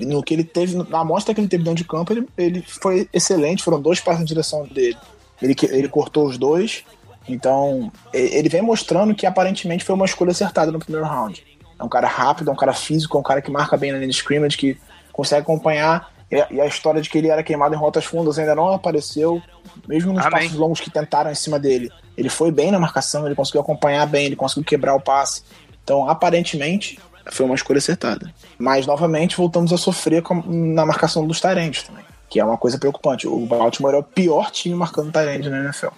[0.00, 3.08] no que ele teve, na amostra que ele teve dentro de campo, ele, ele foi
[3.12, 3.62] excelente.
[3.62, 4.96] Foram dois passos na direção dele.
[5.42, 6.84] Ele, ele cortou os dois.
[7.28, 11.44] Então, ele vem mostrando que aparentemente foi uma escolha acertada no primeiro round.
[11.78, 13.98] É um cara rápido, é um cara físico, é um cara que marca bem na
[13.98, 14.76] linha de scrimmage, que
[15.12, 16.12] consegue acompanhar.
[16.30, 19.42] E a história de que ele era queimado em rotas fundas ainda não apareceu,
[19.88, 20.42] mesmo nos Amém.
[20.42, 21.90] passos longos que tentaram em cima dele.
[22.16, 25.42] Ele foi bem na marcação, ele conseguiu acompanhar bem, ele conseguiu quebrar o passe.
[25.82, 27.00] Então, aparentemente,
[27.32, 28.32] foi uma escolha acertada.
[28.56, 32.78] Mas, novamente, voltamos a sofrer com, na marcação dos Tyrants também, que é uma coisa
[32.78, 33.26] preocupante.
[33.26, 35.88] O Baltimore é o pior time marcando Tyrant na NFL.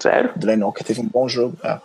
[0.00, 0.30] Sério?
[0.34, 1.56] O Drake Walker teve um bom jogo.
[1.62, 1.78] É.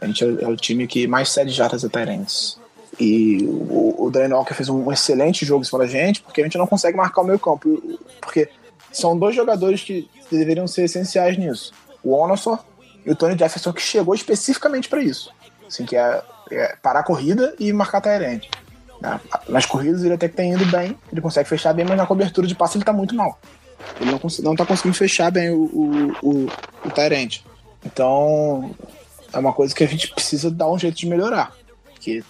[0.00, 2.58] A gente é, é, o time que mais cede jardas a Tyrants.
[2.98, 6.66] E o, o Walker fez um excelente jogo cima da gente, porque a gente não
[6.66, 7.82] consegue marcar o meio campo.
[8.20, 8.48] Porque
[8.92, 11.72] são dois jogadores que deveriam ser essenciais nisso.
[12.02, 12.58] O Onosor
[13.04, 15.32] e o Tony Jefferson, que chegou especificamente para isso.
[15.66, 18.48] Assim, que é, é, parar a corrida e marcar Tyrande.
[19.48, 22.46] Nas corridas ele até que tem indo bem, ele consegue fechar bem, mas na cobertura
[22.46, 23.38] de passe ele tá muito mal.
[24.00, 26.46] Ele não, não tá conseguindo fechar bem o, o, o,
[26.86, 27.44] o Tyrande.
[27.84, 28.74] Então,
[29.32, 31.52] é uma coisa que a gente precisa dar um jeito de melhorar.
[32.00, 32.24] Que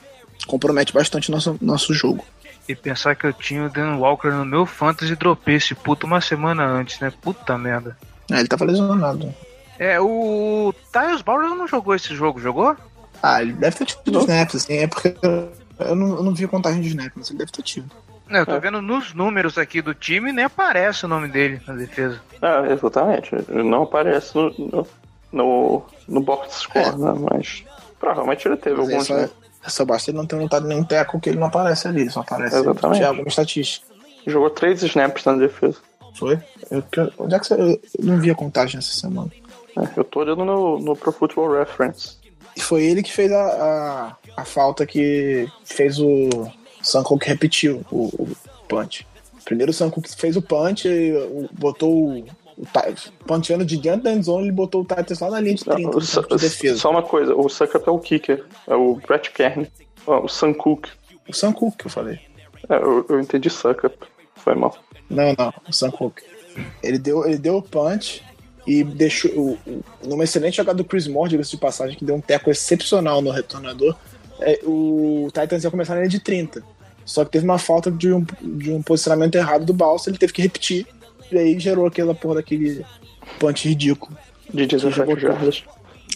[0.46, 2.24] compromete bastante nosso, nosso jogo.
[2.68, 6.06] E pensar que eu tinha o Dan Walker no meu fantasy e dropei esse puto
[6.06, 7.12] uma semana antes, né?
[7.20, 7.96] Puta merda.
[8.30, 9.34] É, ele tava lesionado.
[9.78, 12.76] É, o Tyus Bauer não jogou esse jogo, jogou?
[13.22, 15.14] Ah, ele deve ter tido snaps, assim, é porque
[15.78, 17.90] eu não, eu não vi a contagem de snaps, mas ele deve ter tido.
[18.28, 18.60] Não, eu tô é.
[18.60, 22.20] vendo nos números aqui do time nem aparece o nome dele na defesa.
[22.40, 23.30] É, exatamente.
[23.50, 24.86] Não aparece no, no,
[25.30, 26.96] no, no box score, é.
[26.96, 27.14] né?
[27.30, 27.64] Mas
[28.00, 29.06] provavelmente ele teve mas alguns.
[29.06, 29.30] Só, né?
[29.70, 32.56] Só basta ele não ter notado nenhum teco que ele não aparece ali, só aparece
[32.56, 33.02] Exatamente.
[33.02, 33.86] alguma estatística.
[34.26, 35.76] Jogou três snaps na defesa.
[36.14, 36.38] Foi?
[36.70, 36.82] Eu,
[37.18, 39.30] onde é que você, eu não vi a contagem essa semana.
[39.76, 42.16] É, eu tô olhando no, no Pro Football Reference.
[42.56, 46.28] E foi ele que fez a, a, a falta que fez o
[46.82, 48.28] Sankook repetiu o, o
[48.68, 49.06] punch.
[49.44, 50.88] Primeiro o Sankook fez o punch,
[51.52, 55.54] botou o, o punchando de dentro da endzone, ele botou o Titus lá na linha
[55.54, 56.78] de 30 Não, de defesa.
[56.78, 59.66] Só uma coisa, o Sankook é o kicker, é o Brett Kern,
[60.06, 60.88] o Sankook.
[61.28, 62.20] O Sankook que eu falei.
[62.68, 63.96] É, eu, eu entendi Sankook,
[64.36, 64.76] foi mal.
[65.10, 66.22] Não, não, o Sankook.
[66.82, 68.22] Ele deu, ele deu o punch,
[68.66, 69.58] e deixou o,
[70.02, 73.30] numa excelente jogada do Chris Moore, diga-se de passagem, que deu um teco excepcional no
[73.30, 73.94] retornador.
[74.40, 76.62] É, o Titans ia começar na linha de 30.
[77.04, 80.32] Só que teve uma falta de um, de um posicionamento errado do Balsa, ele teve
[80.32, 80.86] que repetir.
[81.30, 82.84] E aí gerou aquela porra daquele
[83.38, 84.16] punch ridículo.
[84.52, 85.64] De 17 jardas.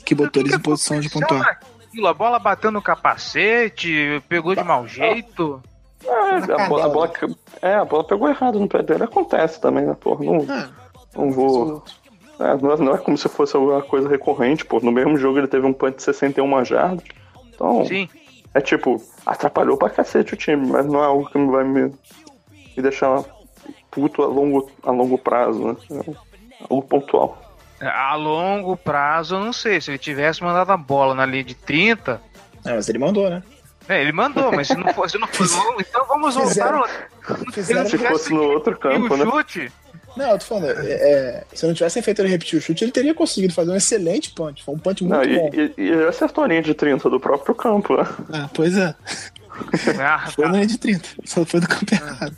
[0.05, 1.61] Que botou eles em posição de pontuar.
[2.05, 5.61] A bola bateu no capacete, pegou de mau jeito.
[6.05, 7.13] É, a, bola, a bola,
[7.61, 9.05] é, a bola pegou errado no pé dele.
[9.05, 10.25] Acontece também, né, porra?
[10.25, 10.69] Não, é,
[11.17, 11.83] não vou.
[12.39, 14.79] É, não, é, não, é, como se fosse alguma coisa recorrente, pô.
[14.81, 17.05] No mesmo jogo ele teve um punch de 61 jardas.
[17.53, 18.09] Então, Sim.
[18.55, 21.93] é tipo, atrapalhou pra cacete o time, mas não é algo que vai me,
[22.77, 23.25] me deixar
[23.91, 25.77] puto a longo, a longo prazo, né?
[26.69, 27.43] Algo pontual.
[27.81, 29.81] É, a longo prazo, eu não sei.
[29.81, 32.21] Se ele tivesse mandado a bola na linha de 30.
[32.65, 33.43] É, mas ele mandou, né?
[33.89, 36.85] É, ele mandou, mas se não fosse, se não fosse então vamos voltar.
[37.53, 39.25] Fizeram, se fosse no outro campo, né?
[39.25, 39.73] Chute,
[40.19, 42.91] não, eu tô falando, é, é, se não tivessem feito ele repetir o chute, ele
[42.91, 44.65] teria conseguido fazer um excelente punch.
[44.65, 45.51] Foi um punch muito não, e, bom.
[45.55, 48.07] E, e ele acertou a linha de 30 do próprio campo, né?
[48.33, 48.95] Ah, pois é.
[50.01, 50.51] Ah, foi tá.
[50.51, 52.37] na linha de 30, só foi do campo errado.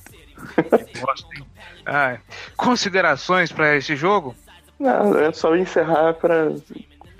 [1.86, 2.18] Ah,
[2.56, 4.36] considerações para esse jogo?
[4.78, 6.52] Não, é só encerrar para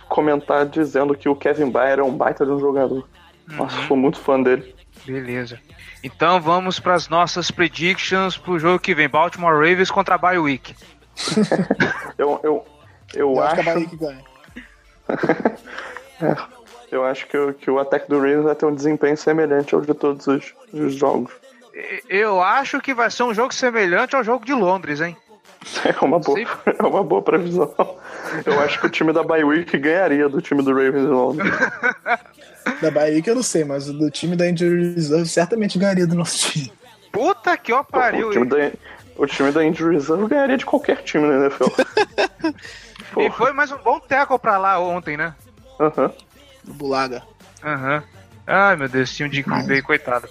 [0.09, 3.09] comentar dizendo que o Kevin Bayer é um baita de um jogador.
[3.49, 3.57] Uhum.
[3.57, 4.75] Nossa, sou muito fã dele.
[5.05, 5.59] Beleza.
[6.03, 10.19] Então vamos para as nossas predictions para o jogo que vem: Baltimore Ravens contra a
[10.19, 10.75] Bye Week.
[12.17, 12.67] eu, eu,
[13.15, 13.71] eu, eu acho.
[13.71, 14.25] acho que ganha.
[16.23, 16.37] é,
[16.91, 19.81] eu acho que, o, que o ataque do Ravens vai ter um desempenho semelhante ao
[19.81, 21.33] de todos os, os jogos.
[22.09, 25.17] Eu acho que vai ser um jogo semelhante ao jogo de Londres, hein?
[25.85, 27.71] É uma boa, é uma boa previsão.
[28.47, 31.53] Eu acho que o time da Week ganharia do time do Ravens em Londres.
[32.81, 36.07] Da Bahia que eu não sei, mas o do time da Injury Reserve certamente ganharia
[36.07, 36.73] do nosso time.
[37.13, 38.29] Puta que ó pariu.
[38.29, 38.57] O time, da,
[39.17, 41.65] o time da Injury Reserve ganharia de qualquer time na NFL.
[43.21, 45.35] e foi mais um bom tackle pra lá ontem, né?
[45.79, 46.05] Aham.
[46.07, 46.13] Uhum.
[46.65, 47.23] Do Bulaga.
[47.63, 47.97] Aham.
[47.97, 48.03] Uhum.
[48.47, 50.29] Ai, meu Deus, time de Green Bay, coitado.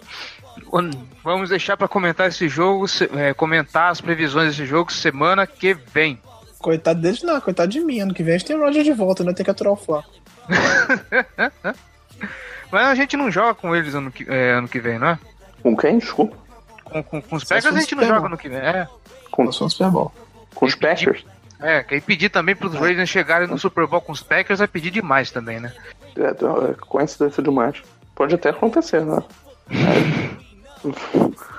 [1.23, 6.19] Vamos deixar para comentar esse jogo, é, comentar as previsões desse jogo semana que vem.
[6.59, 8.01] Coitado deles não, coitado de mim.
[8.01, 9.33] Ano que vem a gente tem o Roger de volta, né?
[9.33, 10.09] Tem que aturar o Flaco.
[12.71, 15.19] Mas a gente não joga com eles ano que, é, ano que vem, não é?
[15.63, 15.97] Com quem?
[15.97, 16.37] Desculpa.
[16.83, 18.87] Com, com, com os Packers a gente não joga ano que vem, é.
[19.31, 20.11] Com o Super Bowl.
[20.53, 21.25] Com os Packers?
[21.61, 24.67] É, quem pedir também para os Ravens chegarem no Super Bowl com os Packers vai
[24.67, 25.73] pedir demais também, né?
[26.17, 27.81] É, é coincidência demais.
[28.15, 29.23] Pode até acontecer, né?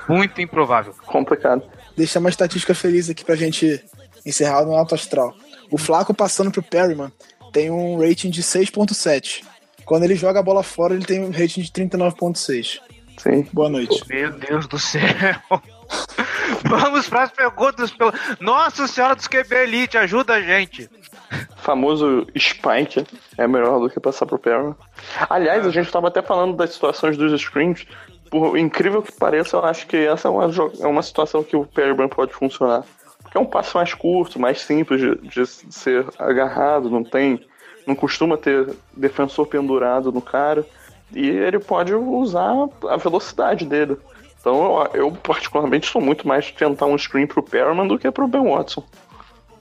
[0.09, 0.94] Muito improvável.
[1.06, 1.62] Complicado.
[1.96, 3.83] Deixa uma estatística feliz aqui pra gente
[4.24, 5.35] encerrar no alto astral.
[5.70, 7.12] O Flaco passando pro Perryman
[7.52, 9.44] tem um rating de 6.7.
[9.85, 12.80] Quando ele joga a bola fora, ele tem um rating de 39.6.
[13.18, 13.46] Sim.
[13.52, 14.02] Boa noite.
[14.09, 15.02] Meu Deus do céu.
[16.64, 17.90] Vamos para as perguntas.
[17.90, 18.12] Pelo...
[18.40, 20.88] Nossa Senhora dos QB Elite, ajuda a gente.
[21.56, 23.06] Famoso Spike
[23.37, 24.74] é melhor do que passar pro Perry.
[25.28, 27.87] Aliás, a gente estava até falando das situações dos screens.
[28.31, 31.66] Por incrível que pareça, eu acho que essa é uma, é uma situação que o
[31.66, 32.85] Perry pode funcionar.
[33.23, 37.45] Porque é um passo mais curto, mais simples de, de ser agarrado, não tem
[37.87, 40.64] não costuma ter defensor pendurado no cara.
[41.12, 42.53] E ele pode usar
[42.88, 43.97] a velocidade dele.
[44.40, 48.11] Então eu, eu particularmente sou muito mais de tentar um screen pro Perman do que
[48.11, 48.85] pro Ben Watson.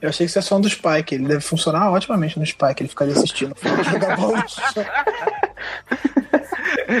[0.00, 1.14] Eu achei que você é só um do Spike.
[1.14, 2.82] Ele deve funcionar otimamente no Spike.
[2.82, 3.54] Ele ficaria assistindo.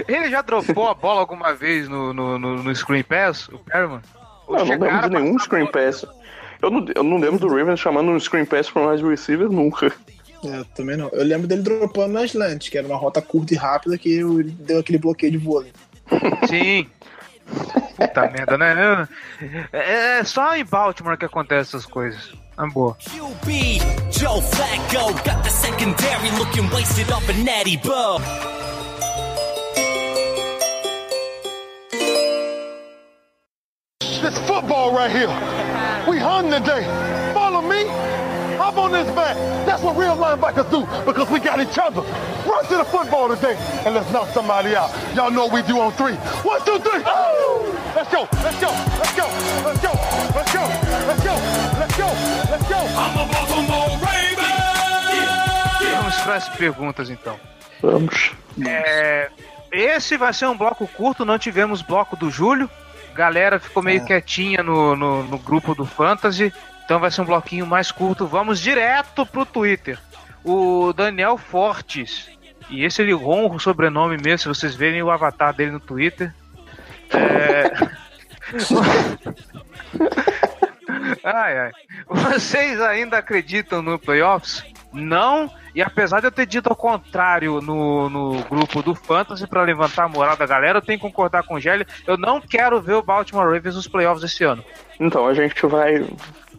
[0.08, 4.00] Ele já dropou a bola alguma vez no, no, no, no Screen Pass, o Perman?
[4.48, 6.04] Não, não lembro de nenhum Screen Pass.
[6.62, 9.92] Eu não, eu não lembro do Ravens chamando um Screen Pass para mais receiver nunca.
[10.44, 11.08] É, também não.
[11.08, 14.22] Eu lembro dele dropando nas lentes, que era uma rota curta e rápida que
[14.58, 15.72] deu aquele bloqueio de vôlei.
[16.48, 16.86] Sim.
[17.96, 19.08] Puta merda, né?
[19.72, 22.32] É, é só em Baltimore que acontece essas coisas.
[22.58, 22.96] É boa.
[22.96, 23.80] QB,
[24.10, 28.22] Joe Flacco, got the secondary looking wasted off a natty bug.
[34.20, 35.28] This football right here.
[36.06, 36.84] We hung today.
[37.32, 37.86] Follow me.
[38.58, 39.34] Hop on this back.
[39.64, 42.02] That's what real linebackers do because we got each other.
[42.44, 43.56] Run to the football today
[43.86, 44.90] and let's knock somebody out.
[45.14, 46.12] Y'all know what we do on three.
[46.44, 47.02] One, two, three.
[47.06, 47.64] Oh!
[47.96, 48.28] Let's go.
[48.44, 48.68] Let's go.
[48.98, 49.26] Let's go.
[49.64, 49.92] Let's go.
[50.36, 50.64] Let's go.
[51.08, 51.34] Let's go.
[51.80, 52.06] Let's go.
[52.50, 52.76] Let's go.
[52.76, 54.50] I'm a Baltimore Ravens.
[55.96, 57.40] Vamos para as perguntas então.
[57.80, 58.32] Vamos.
[58.66, 59.30] É,
[59.72, 62.68] esse vai ser um bloco curto, não tivemos bloco do Júlio.
[63.14, 64.04] Galera ficou meio é.
[64.04, 66.52] quietinha no, no, no, grupo do Fantasy.
[66.84, 68.26] Então vai ser um bloquinho mais curto.
[68.26, 69.98] Vamos direto pro Twitter.
[70.44, 72.30] O Daniel Fortes.
[72.68, 76.32] E esse ele honra o sobrenome mesmo, se vocês verem o avatar dele no Twitter.
[77.12, 77.70] É...
[81.24, 81.72] ai, ai.
[82.08, 84.64] Vocês ainda acreditam no playoffs?
[84.92, 89.62] Não e apesar de eu ter dito ao contrário no, no grupo do Fantasy para
[89.62, 91.86] levantar a moral da galera, eu tenho que concordar com o Gelli.
[92.06, 94.64] Eu não quero ver o Baltimore Ravens nos playoffs esse ano.
[94.98, 96.04] Então, a gente vai.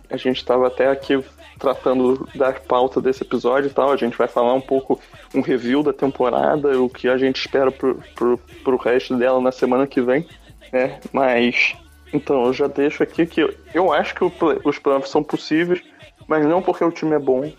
[0.10, 1.24] A gente estava até aqui
[1.60, 3.92] tratando da pauta desse episódio e tal.
[3.92, 5.00] A gente vai falar um pouco
[5.36, 9.52] um review da temporada, o que a gente espera pro, pro, pro resto dela na
[9.52, 10.26] semana que vem.
[10.72, 11.00] Né?
[11.12, 11.76] Mas.
[12.14, 14.32] Então, eu já deixo aqui que eu, eu acho que o,
[14.66, 15.82] os playoffs são possíveis,
[16.28, 17.50] mas não porque o time é bom,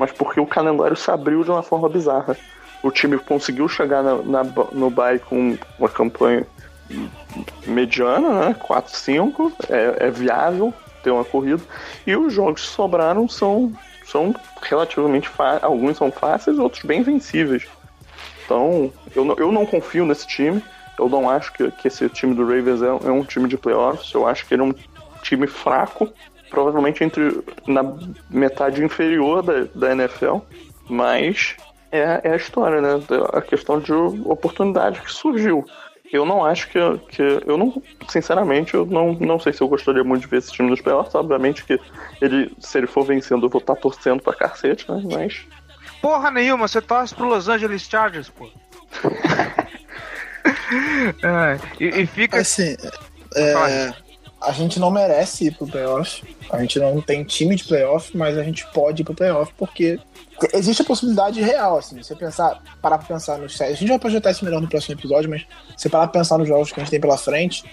[0.00, 2.34] mas porque o calendário se abriu de uma forma bizarra.
[2.82, 6.46] O time conseguiu chegar na, na no bye com uma campanha
[7.66, 8.56] mediana, né?
[8.58, 11.62] 4-5, é, é, viável ter uma corrida.
[12.06, 13.74] E os jogos que sobraram são,
[14.06, 15.64] são relativamente fáceis.
[15.64, 17.66] Alguns são fáceis, outros bem vencíveis.
[18.46, 20.64] Então, eu não, eu não confio nesse time.
[20.98, 24.14] Eu não acho que, que esse time do Ravens é, é um time de playoffs.
[24.14, 24.74] Eu acho que ele é um
[25.22, 26.10] time fraco
[26.50, 27.82] provavelmente entre na
[28.28, 30.38] metade inferior da, da NFL,
[30.88, 31.56] mas
[31.92, 33.02] é, é a história, né?
[33.32, 35.64] A questão de oportunidade que surgiu.
[36.12, 37.22] Eu não acho que, que.
[37.46, 37.80] Eu não.
[38.08, 41.14] Sinceramente, eu não, não sei se eu gostaria muito de ver esse time nos playoffs.
[41.14, 41.78] Obviamente que
[42.20, 45.00] ele, se ele for vencendo, eu vou estar torcendo pra cacete, né?
[45.12, 45.46] Mas.
[46.02, 48.48] Porra nenhuma, você torce pro Los Angeles Chargers, pô.
[51.22, 52.40] é, e, e, fica.
[52.40, 52.76] Assim.
[53.36, 53.94] É,
[54.40, 56.22] a gente não merece ir pro playoff.
[56.50, 59.98] A gente não tem time de playoff, mas a gente pode ir pro playoff porque
[60.54, 62.02] existe a possibilidade real, assim.
[62.02, 63.60] Você pensar, parar pra pensar nos.
[63.60, 66.48] A gente vai projetar isso melhor no próximo episódio, mas você parar pra pensar nos
[66.48, 67.64] jogos que a gente tem pela frente,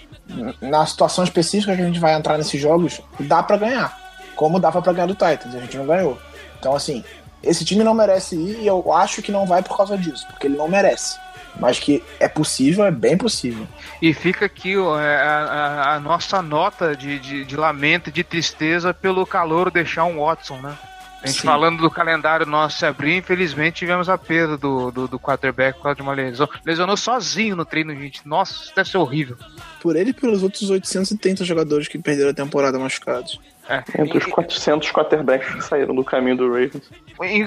[0.60, 4.08] na situação específica que a gente vai entrar nesses jogos, dá para ganhar.
[4.36, 6.18] Como dava para ganhar do Titans, a gente não ganhou.
[6.58, 7.02] Então, assim,
[7.42, 10.46] esse time não merece ir e eu acho que não vai por causa disso, porque
[10.46, 11.18] ele não merece
[11.58, 13.66] mas que é possível, é bem possível.
[14.00, 18.22] E fica aqui ó, é, a, a, a, nossa nota de, de, de lamento, de
[18.22, 20.76] tristeza pelo calor deixar um Watson, né?
[21.20, 21.48] A gente Sim.
[21.48, 25.82] falando do calendário nosso se abrir, infelizmente tivemos a perda do, do, do quarterback por
[25.82, 26.48] causa de uma lesão.
[26.64, 28.26] Lesionou sozinho no treino, gente.
[28.26, 29.36] Nossa, isso deve ser horrível.
[29.80, 33.40] Por ele e pelos outros 830 jogadores que perderam a temporada machucados.
[33.68, 33.82] É.
[34.00, 36.88] Entre os 400 quarterbacks que saíram do caminho do Ravens.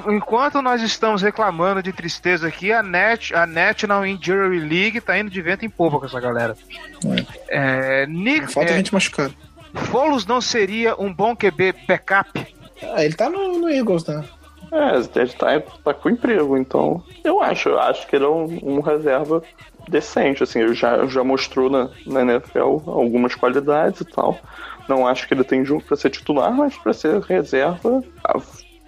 [0.08, 5.30] Enquanto nós estamos reclamando de tristeza aqui, a, Net, a National Injury League tá indo
[5.30, 6.56] de vento em popa com essa galera.
[7.50, 8.04] É.
[8.04, 9.34] É, Nick, Falta é, gente machucada.
[9.74, 12.56] Folos não seria um bom QB backup?
[12.94, 14.24] Ah, ele tá no, no Eagles, né?
[14.72, 18.60] É, ele tá, tá com emprego, então eu acho, eu acho que ele é um,
[18.64, 19.44] um reserva
[19.90, 24.40] decente, assim, ele já, já mostrou na, na NFL algumas qualidades e tal.
[24.88, 28.02] Não acho que ele tem jogo para ser titular, mas para ser reserva,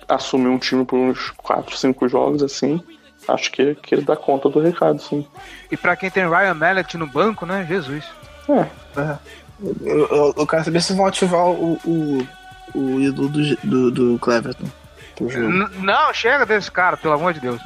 [0.08, 2.82] assumir um time por uns 4, 5 jogos assim,
[3.28, 5.26] acho que, que ele dá conta do recado, sim.
[5.72, 7.66] E para quem tem Ryan Mallet no banco, né?
[7.68, 8.06] Jesus.
[8.49, 8.99] É.
[8.99, 9.18] é.
[9.82, 12.28] Eu, eu, eu, quero saber se vão ativar o, o,
[12.76, 14.68] o ídolo do, do, do Cleverton.
[15.80, 17.62] Não, chega desse cara, pelo amor de Deus.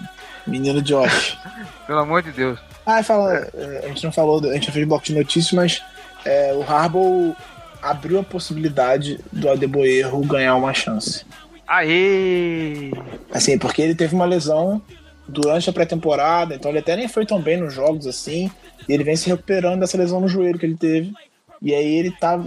[0.46, 1.38] Menino Josh.
[1.88, 2.60] pelo amor de Deus.
[2.86, 5.84] Ah, fala, é, a gente não falou, a gente não fez bloco de notícias, mas
[6.24, 7.36] é, o Harbaugh
[7.82, 11.26] abriu a possibilidade do Adeboerro ganhar uma chance.
[11.68, 12.92] Aê!
[13.32, 14.82] Assim, porque ele teve uma lesão
[15.28, 18.50] durante a pré-temporada, então ele até nem foi tão bem nos jogos assim,
[18.88, 21.14] e ele vem se recuperando dessa lesão no joelho que ele teve.
[21.62, 22.40] E aí ele tá.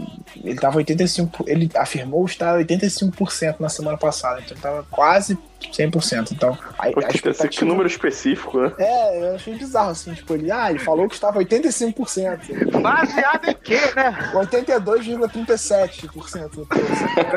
[0.42, 1.44] Ele tava 85%.
[1.46, 4.40] Ele afirmou estar 85% na semana passada.
[4.40, 5.38] Então ele tava quase
[5.68, 6.32] 100%.
[6.32, 6.56] Então.
[6.78, 7.48] Aí, a expectativa...
[7.48, 8.72] Que número específico, né?
[8.78, 10.14] É, eu achei bizarro, assim.
[10.14, 12.80] Tipo, ele, ah, ele falou que estava 85%.
[12.80, 14.30] Baseado em quê, né?
[14.32, 16.61] 82,37%.
[16.61, 16.66] Um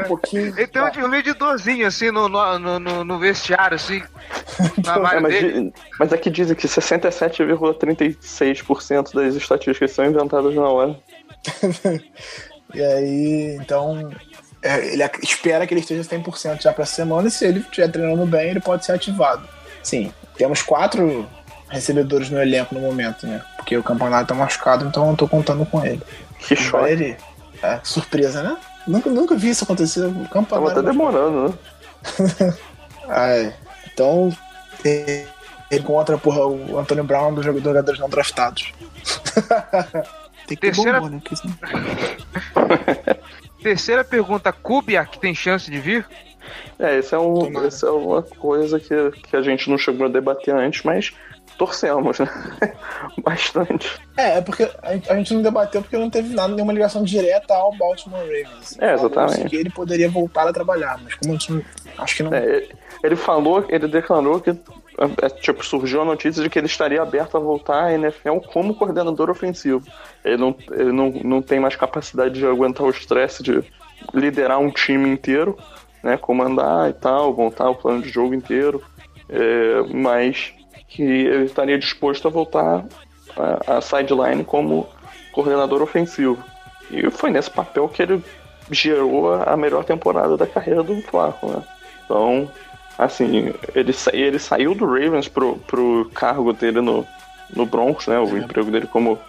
[0.07, 0.57] pouquinho.
[0.57, 4.01] Ele tem um medidorzinho, assim, no, no, no, no vestiário, assim.
[4.85, 5.73] Na é, mas, dele.
[5.99, 10.97] mas aqui dizem que 67,36% das estatísticas são inventadas na hora.
[12.73, 14.11] e aí, então,
[14.61, 17.89] é, ele espera que ele esteja 100% já para a semana e se ele estiver
[17.89, 19.47] treinando bem, ele pode ser ativado.
[19.81, 21.27] Sim, temos quatro
[21.69, 23.41] recebedores no elenco no momento, né?
[23.57, 26.01] Porque o campeonato tá machucado, então eu não tô contando com ele.
[26.39, 26.89] Que choque.
[26.89, 27.17] Ele,
[27.61, 28.57] é, surpresa, né?
[28.85, 30.05] Nunca, nunca vi isso acontecer.
[30.05, 30.49] O campeonato.
[30.49, 32.53] Tava até demorando, né?
[33.09, 33.53] é,
[33.91, 34.35] então,
[34.83, 38.73] ele contra porra, o Antônio Brown dos jogadores não draftados.
[40.47, 41.01] Tem que Terceira...
[41.01, 41.21] ter bombom, né?
[43.63, 46.05] Terceira pergunta, Kubiak tem chance de vir?
[46.77, 50.09] É, essa é, um, essa é uma coisa que, que a gente não chegou a
[50.09, 51.13] debater antes, mas
[51.57, 52.27] torcemos, né?
[53.23, 53.99] Bastante.
[54.17, 57.71] É, é porque a gente não debateu porque não teve nada, nenhuma ligação direta ao
[57.73, 58.77] Baltimore Ravens.
[58.79, 59.49] É, exatamente.
[59.49, 61.63] Que ele poderia voltar a trabalhar, mas como a gente não,
[61.99, 62.33] acho que não.
[62.33, 62.67] É,
[63.03, 64.53] ele falou, ele declarou que
[65.21, 68.75] é, tipo, surgiu a notícia de que ele estaria aberto a voltar à NFL como
[68.75, 69.83] coordenador ofensivo.
[70.23, 73.63] Ele não, ele não, não tem mais capacidade de aguentar o estresse de
[74.13, 75.57] liderar um time inteiro,
[76.03, 78.83] né, comandar e tal, montar o plano de jogo inteiro,
[79.29, 80.53] é, mas
[80.87, 82.85] que ele estaria disposto a voltar
[83.65, 84.87] a sideline como
[85.31, 86.37] coordenador ofensivo.
[86.91, 88.23] E foi nesse papel que ele
[88.69, 91.63] gerou a melhor temporada da carreira do Flaco, né?
[92.05, 92.49] Então,
[92.97, 97.05] assim, ele, sa ele saiu do Ravens pro, pro cargo dele no,
[97.55, 98.19] no Broncos, né?
[98.19, 99.19] O emprego dele como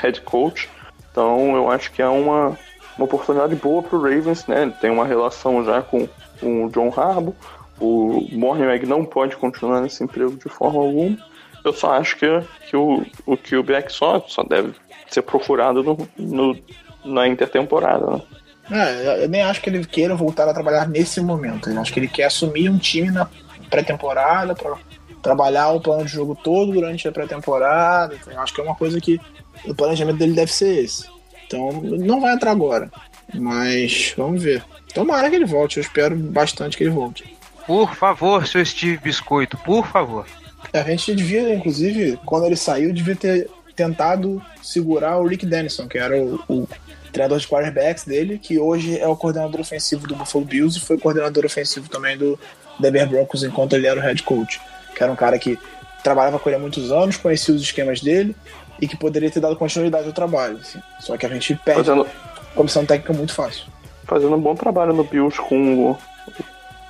[0.00, 0.68] head coach.
[1.10, 2.58] Então eu acho que é uma,
[2.96, 4.62] uma oportunidade boa pro Ravens, né?
[4.62, 6.08] Ele tem uma relação já com,
[6.40, 7.34] com o John Harbaugh.
[7.78, 11.16] O Morningweg não pode continuar nesse emprego de forma alguma.
[11.64, 12.26] Eu só acho que,
[12.68, 14.72] que o, o QB só, só deve
[15.08, 16.56] ser procurado no, no,
[17.04, 18.22] na intertemporada, né?
[18.70, 21.70] É, eu nem acho que ele queira voltar a trabalhar nesse momento.
[21.70, 23.28] Eu acho que ele quer assumir um time na
[23.70, 24.76] pré-temporada para
[25.22, 28.14] trabalhar o plano de jogo todo durante a pré-temporada.
[28.14, 29.20] Então, eu acho que é uma coisa que
[29.64, 31.06] o planejamento dele deve ser esse.
[31.46, 32.90] Então não vai entrar agora,
[33.32, 34.64] mas vamos ver.
[34.92, 37.36] Tomara que ele volte, eu espero bastante que ele volte.
[37.66, 40.26] Por favor, seu Steve Biscoito, por favor.
[40.72, 45.98] A gente devia, inclusive, quando ele saiu, devia ter tentado segurar o Rick Dennison, que
[45.98, 46.68] era o, o
[47.16, 50.98] treinador de quarterbacks dele, que hoje é o coordenador ofensivo do Buffalo Bills e foi
[50.98, 52.38] coordenador ofensivo também do
[52.78, 54.60] Denver Broncos enquanto ele era o head coach,
[54.94, 55.58] que era um cara que
[56.04, 58.36] trabalhava com ele há muitos anos, conhecia os esquemas dele
[58.78, 60.58] e que poderia ter dado continuidade ao trabalho.
[60.58, 60.78] Assim.
[61.00, 62.06] Só que a gente perde Fazendo...
[62.54, 63.64] comissão técnica muito fácil.
[64.04, 65.98] Fazendo um bom trabalho no Bills com o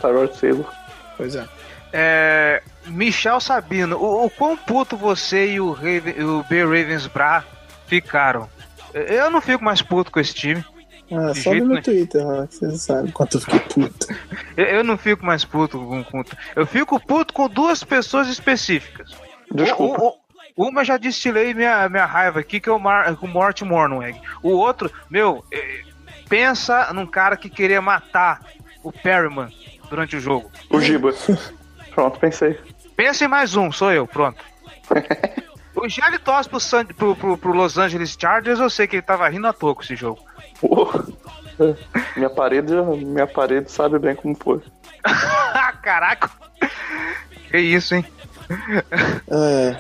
[0.01, 0.66] Tyrod Taylor.
[1.16, 1.47] Pois é.
[1.93, 2.62] é.
[2.87, 6.64] Michel Sabino, o, o quão puto você e o, Raven, o B.
[6.64, 7.45] Ravensbra
[7.87, 8.49] ficaram
[8.97, 10.64] eu não fico mais puto com esse time.
[11.11, 14.07] Ah, só no meu Twitter, você sabe quanto eu fiquei puto.
[14.57, 16.24] eu, eu, não fico mais puto com, com.
[16.57, 19.11] Eu fico puto com duas pessoas específicas.
[19.53, 20.03] Desculpa.
[20.03, 23.62] O, o, uma já destilei minha, minha raiva aqui, que é o, Mar, o Mort
[23.62, 24.20] Mornweg.
[24.42, 25.82] O outro, meu, é,
[26.28, 28.40] pensa num cara que queria matar
[28.82, 29.53] o Perryman
[29.88, 30.51] durante o jogo.
[30.70, 31.14] O Giba.
[31.94, 32.59] Pronto, pensei.
[32.97, 34.42] Pensa em mais um, sou eu, pronto.
[35.77, 39.03] O Gelli torce pro, San, pro, pro, pro, Los Angeles Chargers, eu sei que ele
[39.03, 40.20] tava rindo à toa com esse jogo.
[42.16, 44.62] minha parede, minha parede sabe bem como foi.
[45.83, 46.31] Caraca!
[47.51, 48.07] Que isso, hein?
[49.31, 49.77] É.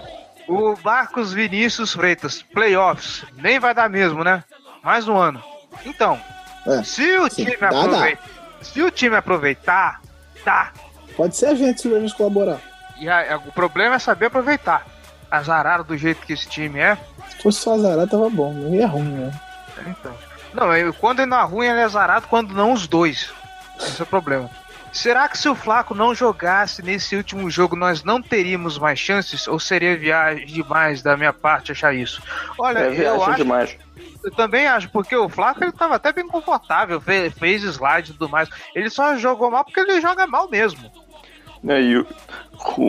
[0.46, 4.44] O Marcos Vinícius Freitas, playoffs, nem vai dar mesmo, né?
[4.84, 5.42] Mais um ano.
[5.84, 6.20] Então,
[6.66, 8.64] é, se o sim, time dá, aproveitar, dá.
[8.64, 10.00] se o time aproveitar,
[10.44, 10.72] tá.
[11.16, 12.60] Pode ser a gente se o Ravens colaborar.
[12.98, 14.95] E a, o problema é saber aproveitar
[15.30, 16.96] azarado do jeito que esse time é.
[17.28, 18.52] Se fosse só azarado, tava bom.
[18.52, 19.32] Não ia ruim, né?
[19.86, 20.12] Então.
[20.52, 23.30] Não, quando ele não é ruim, ele é azarado, quando não os dois.
[23.78, 24.50] Esse é o problema.
[24.92, 29.46] Será que se o Flaco não jogasse nesse último jogo, nós não teríamos mais chances?
[29.46, 32.22] Ou seria viagem demais da minha parte achar isso?
[32.58, 33.36] Olha, é eu acho.
[33.36, 33.76] Demais.
[34.24, 38.14] Eu também acho, porque o Flaco ele tava até bem confortável, fez, fez slide e
[38.14, 38.48] tudo mais.
[38.74, 40.90] Ele só jogou mal porque ele joga mal mesmo.
[41.68, 42.06] É, e o,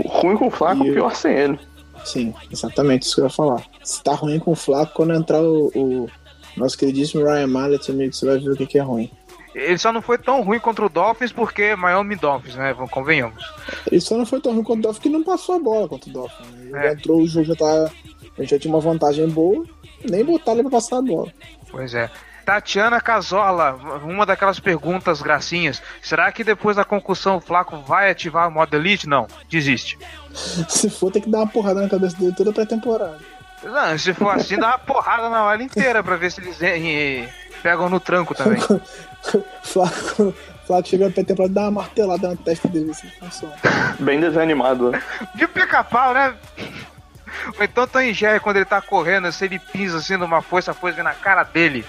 [0.07, 0.93] ruim com o Flaco, e...
[0.93, 1.59] pior sem ele.
[2.07, 3.65] Sim, exatamente isso que eu ia falar.
[3.83, 6.09] Se tá ruim com o Flaco, quando entrar o, o
[6.55, 9.11] nosso queridíssimo Ryan Mallett, amigo, você vai ver o que, que é ruim.
[9.53, 12.73] Ele só não foi tão ruim contra o Dolphins porque é Miami Dolphins, né?
[12.89, 13.43] Convenhamos.
[13.91, 16.09] Ele só não foi tão ruim contra o Dolphins que não passou a bola contra
[16.09, 16.47] o Dolphins.
[16.61, 16.93] Ele é.
[16.93, 17.91] entrou, o jogo já tá.
[18.37, 19.65] A gente já tinha uma vantagem boa,
[20.09, 21.33] nem botar ele pra passar a bola.
[21.69, 22.09] Pois é.
[22.47, 25.81] Tatiana Casola, uma daquelas perguntas gracinhas.
[26.01, 29.05] Será que depois da concussão o Flaco vai ativar o modo Elite?
[29.05, 29.99] Não, desiste.
[30.69, 33.19] Se for, tem que dar uma porrada na cabeça dele toda pré-temporada.
[33.61, 37.29] Não, se for assim, dá uma porrada na hora inteira pra ver se eles
[37.61, 38.61] pegam no tranco também.
[39.61, 40.33] Flaco,
[40.65, 43.55] Flaco chega pra temporada dá uma martelada na testa dele, assim, funciona.
[43.99, 44.91] Bem desanimado.
[44.91, 45.03] né?
[45.35, 46.33] De pica-pau, né?
[47.57, 50.95] Ou então Jerry, quando ele tá correndo, assim, ele pisa assim numa força, a força
[50.95, 51.83] vem na cara dele.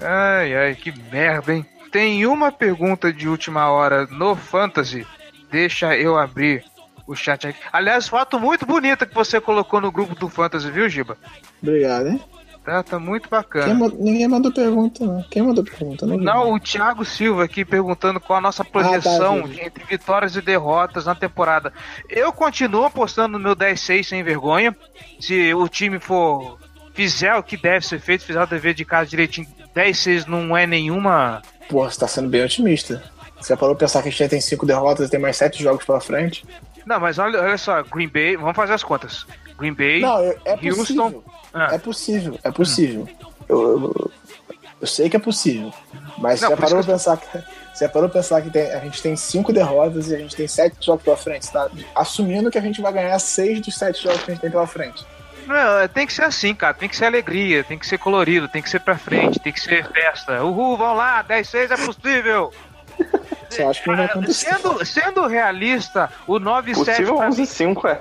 [0.00, 1.66] Ai, ai, que merda, hein?
[1.92, 5.06] Tem uma pergunta de última hora no Fantasy.
[5.50, 6.64] Deixa eu abrir
[7.06, 7.58] o chat aqui.
[7.72, 11.18] Aliás, foto muito bonita que você colocou no grupo do Fantasy, viu, Giba?
[11.62, 12.20] Obrigado, hein?
[12.64, 13.74] Tá, tá muito bacana.
[13.74, 15.22] ma- ninguém mandou pergunta, não.
[15.24, 16.06] Quem mandou pergunta?
[16.06, 19.54] Não, Não, o Thiago Silva aqui perguntando qual a nossa projeção tá, vi.
[19.54, 21.72] de- entre vitórias e derrotas na temporada.
[22.08, 24.76] Eu continuo apostando no meu 10-6 sem vergonha.
[25.18, 26.58] Se o time for
[27.00, 30.66] fizer o que deve ser feito, fizer o dever de casa direitinho, 10-6 não é
[30.66, 31.40] nenhuma.
[31.68, 33.02] Pô, você tá sendo bem otimista.
[33.40, 35.62] Você parou pra pensar que a gente já tem cinco derrotas e tem mais sete
[35.62, 36.44] jogos pela frente?
[36.84, 39.24] Não, mas olha, olha só, Green Bay, vamos fazer as contas.
[39.58, 40.74] Green Bay, Não, é, é Houston.
[41.10, 41.24] possível.
[41.54, 41.68] Ah.
[41.72, 43.08] É possível, é possível.
[43.48, 44.10] Eu, eu,
[44.82, 45.72] eu sei que é possível.
[46.18, 47.38] Mas Não, você parou que pra pensar que.
[47.72, 50.46] Você parou pra pensar que tem- a gente tem cinco derrotas e a gente tem
[50.46, 51.70] sete jogos pela frente, tá?
[51.94, 54.66] Assumindo que a gente vai ganhar seis dos sete jogos que a gente tem pela
[54.66, 55.02] frente.
[55.50, 56.74] Não, tem que ser assim, cara.
[56.74, 59.60] Tem que ser alegria, tem que ser colorido, tem que ser pra frente, tem que
[59.60, 60.42] ser festa.
[60.44, 62.52] Uhul, vamos lá, 10-6 é possível.
[63.50, 64.54] Você acha que não vai acontecer?
[64.54, 68.00] Sendo, sendo realista, o 9-7 Possível pra mim, 11-5, é.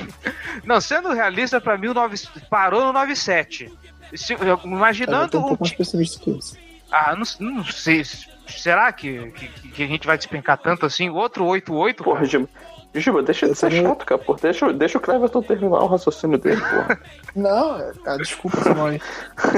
[0.64, 2.16] Não, sendo realista, pra mim o 9,
[2.50, 3.70] parou no 9-7.
[4.14, 6.56] Se- Imaginando um o pouco mais ti- pessimista que isso.
[6.92, 8.02] Ah, não, não sei.
[8.48, 11.08] Será que, que, que a gente vai despencar tanto assim?
[11.08, 11.94] Outro 8-8?
[12.02, 12.48] Porra, Giba.
[12.94, 14.20] Giba, deixa de ser chato, cara.
[14.20, 14.38] Porra.
[14.42, 17.00] Deixa, deixa o Cleverton terminar o raciocínio dele, porra.
[17.36, 19.00] Não, é- desculpa, Simone.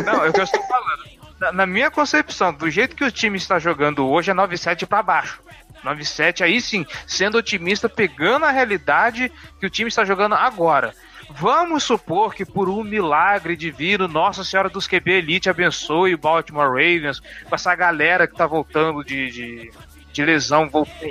[0.05, 1.03] Não, é o que eu estou falando.
[1.41, 5.03] Na, na minha concepção, do jeito que o time está jogando hoje, é 9-7 pra
[5.03, 5.41] baixo.
[5.83, 10.95] 9-7, aí sim, sendo otimista, pegando a realidade que o time está jogando agora.
[11.31, 16.69] Vamos supor que por um milagre divino, Nossa Senhora dos QB Elite abençoe o Baltimore
[16.69, 19.73] Ravens, com essa galera que tá voltando de, de,
[20.13, 20.69] de lesão,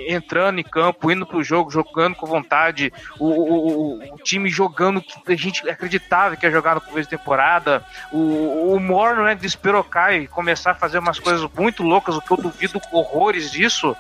[0.08, 5.02] entrando em campo, indo pro jogo, jogando com vontade, o, o, o- o time jogando
[5.02, 9.28] que a gente acreditava que ia jogar no começo da temporada, o, o Moore não
[9.28, 13.52] é despirocar e começar a fazer umas coisas muito loucas, o que eu duvido horrores
[13.52, 13.96] disso.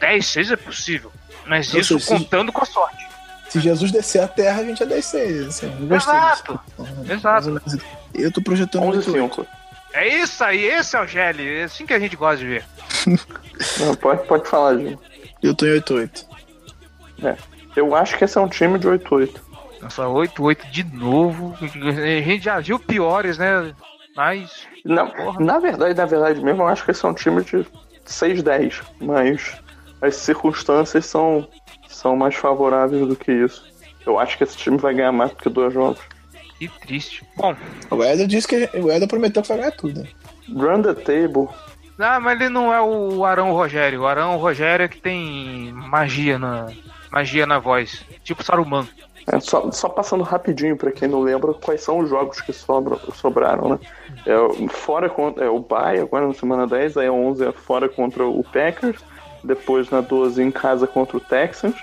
[0.00, 1.12] 10, 6 é possível.
[1.46, 3.04] Mas Eu isso sei, contando com a sorte.
[3.50, 5.46] Se Jesus descer a terra, a gente é 10-6.
[5.48, 6.60] Assim, eu gostei Exato.
[6.76, 7.12] disso.
[7.12, 7.62] Exato.
[8.14, 9.46] Eu tô projetando 11-5.
[9.94, 11.60] É isso aí, esse é o Gelli.
[11.60, 12.64] É assim que a gente gosta de ver.
[13.78, 15.00] Não, pode, pode falar, Giba.
[15.40, 16.26] Eu tô em 8-8.
[17.22, 17.36] É.
[17.76, 19.36] Eu acho que esse é um time de 8-8.
[19.80, 21.56] Nossa, 8-8 de novo.
[21.60, 23.72] A gente já viu piores, né?
[24.16, 24.66] Mas.
[24.84, 25.40] Na, Porra.
[25.40, 27.64] na verdade, na verdade mesmo, eu acho que esse é um time de
[28.04, 28.82] 6-10.
[29.00, 29.56] Mas
[30.02, 31.48] as circunstâncias são,
[31.88, 33.64] são mais favoráveis do que isso.
[34.04, 36.00] Eu acho que esse time vai ganhar mais do que dois jogos.
[36.58, 37.24] Que triste.
[37.36, 37.54] Bom,
[37.90, 40.06] O Eder disse que o Eder prometeu que vai ganhar tudo.
[40.54, 41.48] Run the table.
[41.98, 44.02] ah, mas ele não é o Arão Rogério.
[44.02, 46.66] O Arão Rogério é que tem magia na,
[47.10, 48.04] magia na voz.
[48.22, 48.86] Tipo Saruman.
[49.26, 52.98] É, só, só passando rapidinho pra quem não lembra quais são os jogos que sobram,
[53.14, 53.78] sobraram, né?
[54.26, 57.50] É, o- fora contra é, o Bay, agora na semana 10, aí a 11 é
[57.52, 58.98] fora contra o Packers,
[59.42, 61.74] depois na 12 em casa contra o Texans,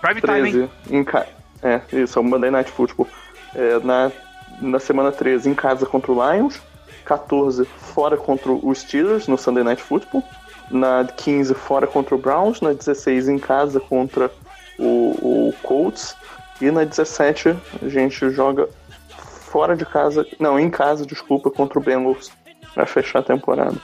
[0.00, 0.70] Prime time, hein?
[0.88, 1.28] 13 em casa.
[1.62, 3.06] É, isso, é o Monday Night Football.
[3.54, 4.12] É, na,
[4.60, 6.60] na semana 13 em casa contra o Lions,
[7.04, 10.22] 14 fora contra os Steelers no Sunday Night Football,
[10.70, 14.30] na 15 fora contra o Browns, na 16 em casa contra
[14.78, 16.14] o, o Colts,
[16.60, 18.68] e na 17 a gente joga
[19.08, 22.30] fora de casa, não, em casa, desculpa, contra o Bengals
[22.74, 23.76] pra fechar a temporada.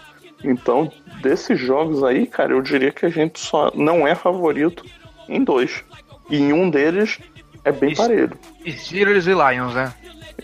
[0.42, 0.92] Então,
[1.22, 4.84] desses jogos aí, cara, eu diria que a gente só não é favorito
[5.26, 5.82] em dois.
[6.28, 7.18] E em um deles
[7.64, 8.02] é bem Isso.
[8.02, 8.36] parelho.
[8.64, 9.92] E Steelers e Lions, né?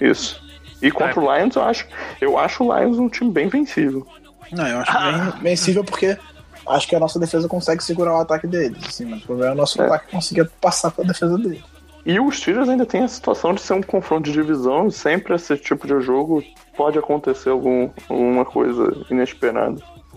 [0.00, 0.40] Isso.
[0.82, 1.86] E contra o Lions, eu acho,
[2.20, 4.06] eu acho o Lions um time bem vencível.
[4.52, 6.16] Não, eu acho bem vencível porque
[6.66, 8.78] acho que a nossa defesa consegue segurar o ataque deles.
[8.86, 9.86] Assim, mas o problema é o nosso É.
[9.86, 11.62] ataque conseguir passar pela defesa deles.
[12.06, 15.34] E os Steelers ainda tem a situação de ser um confronto de divisão, e sempre
[15.34, 16.42] esse tipo de jogo
[16.74, 19.76] pode acontecer algum, alguma coisa inesperada.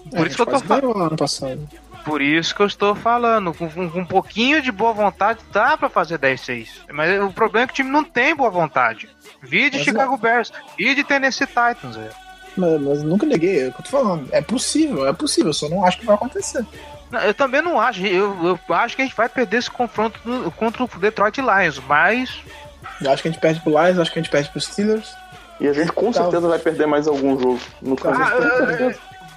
[0.09, 1.59] Por É, isso que eu tô ganhou ano passado.
[2.03, 3.53] Por isso que eu estou falando.
[3.53, 6.67] Com, com- com um pouquinho de boa vontade, dá pra fazer 10-6.
[6.91, 9.09] Mas o problema é que o time não tem boa vontade.
[9.41, 12.11] Vi de Mas Chicago Bears, vi de Tennessee Titans, velho.
[12.57, 14.27] Mas, mas nunca neguei, é o que eu tô falando.
[14.31, 16.65] É possível, é possível, só não acho que vai acontecer.
[17.09, 18.05] Não, Eu também não acho.
[18.05, 21.79] Eu, eu acho que a gente vai perder esse confronto no- contra o Detroit Lions,
[21.87, 22.35] mas
[23.01, 25.15] Eu acho que a gente perde pro Lions, acho que a gente perde pros Steelers.
[25.59, 26.21] E a gente com Tá.
[26.23, 27.59] certeza vai perder mais algum jogo.
[27.81, 28.93] No caso, Ah.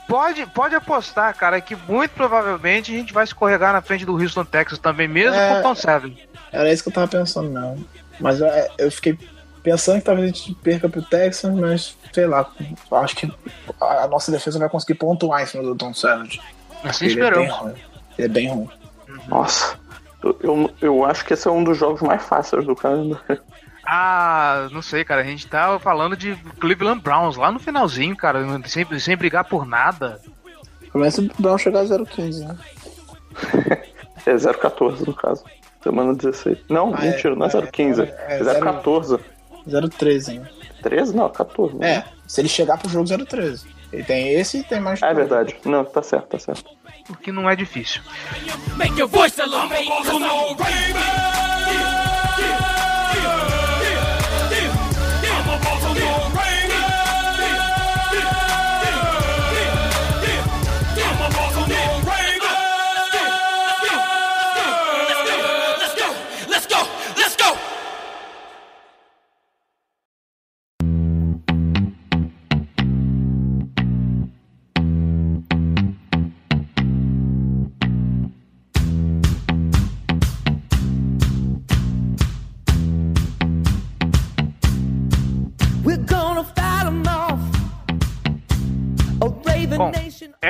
[0.08, 4.44] Pode, pode apostar, cara, que muito provavelmente a gente vai escorregar na frente do Houston
[4.44, 5.54] Texas também, mesmo É.
[5.54, 6.16] com o Tom Seven.
[6.52, 7.76] Era isso que eu tava pensando, não.
[8.20, 8.46] Mas eu,
[8.78, 9.18] eu fiquei
[9.62, 12.48] pensando que talvez a gente perca pro Texas, mas sei lá.
[12.90, 13.32] Eu acho que
[13.80, 16.40] a a nossa defesa vai conseguir pontuar em cima do Tom Savage.
[16.84, 17.74] Assim Ele é bem ruim.
[18.16, 18.70] Ele é bem ruim.
[19.26, 19.76] Nossa.
[20.22, 23.42] Eu, eu, eu acho que esse é um dos jogos mais fáceis do calendário.
[23.86, 25.20] Ah, não sei, cara.
[25.20, 29.64] A gente tá falando de Cleveland Browns lá no finalzinho, cara, sem, sem brigar por
[29.66, 30.20] nada.
[30.92, 32.56] Começa o Brown chegar a 0,15, né?
[34.26, 35.44] É 0,14 no caso.
[35.80, 36.58] Semana 16.
[36.68, 38.00] Não, Ah, mentira, é, não é 0,15.
[38.02, 39.20] é, É, é 0,14.
[39.68, 40.50] 0,13 ainda.
[40.82, 41.14] 13?
[41.14, 41.76] Não, 14.
[41.76, 41.90] né?
[41.92, 43.64] É, se ele chegar pro jogo 0,13.
[43.92, 45.00] Ele tem esse e tem mais.
[45.00, 45.54] É verdade.
[45.64, 46.64] Não, tá certo, tá certo.
[47.08, 48.02] O que não é difícil.
[48.76, 49.88] Make your voice elevate.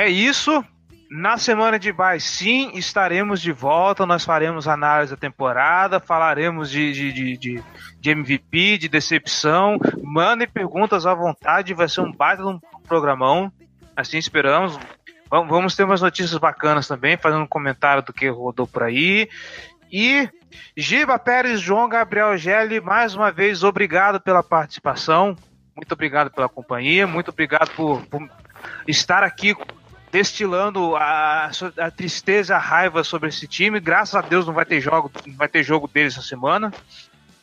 [0.07, 0.63] É isso.
[1.09, 4.05] Na semana de bye, sim, estaremos de volta.
[4.05, 7.63] Nós faremos análise da temporada, falaremos de, de, de,
[7.99, 9.77] de, MVP, de decepção.
[10.03, 13.51] Mandem perguntas à vontade, vai ser um baita um programão.
[13.95, 14.77] Assim esperamos.
[15.29, 19.29] Vam- Vamos ter umas notícias bacanas também, fazendo um comentário do que rodou por aí.
[19.89, 20.27] E
[20.75, 25.37] Giba Pérez, João Gabriel Gelli, mais uma vez, obrigado pela participação.
[25.73, 28.27] Muito obrigado pela companhia, muito obrigado por, por
[28.87, 29.55] estar aqui
[30.11, 33.79] destilando a, a tristeza, a raiva sobre esse time.
[33.79, 36.73] Graças a Deus não vai ter jogo, não vai ter jogo deles essa semana.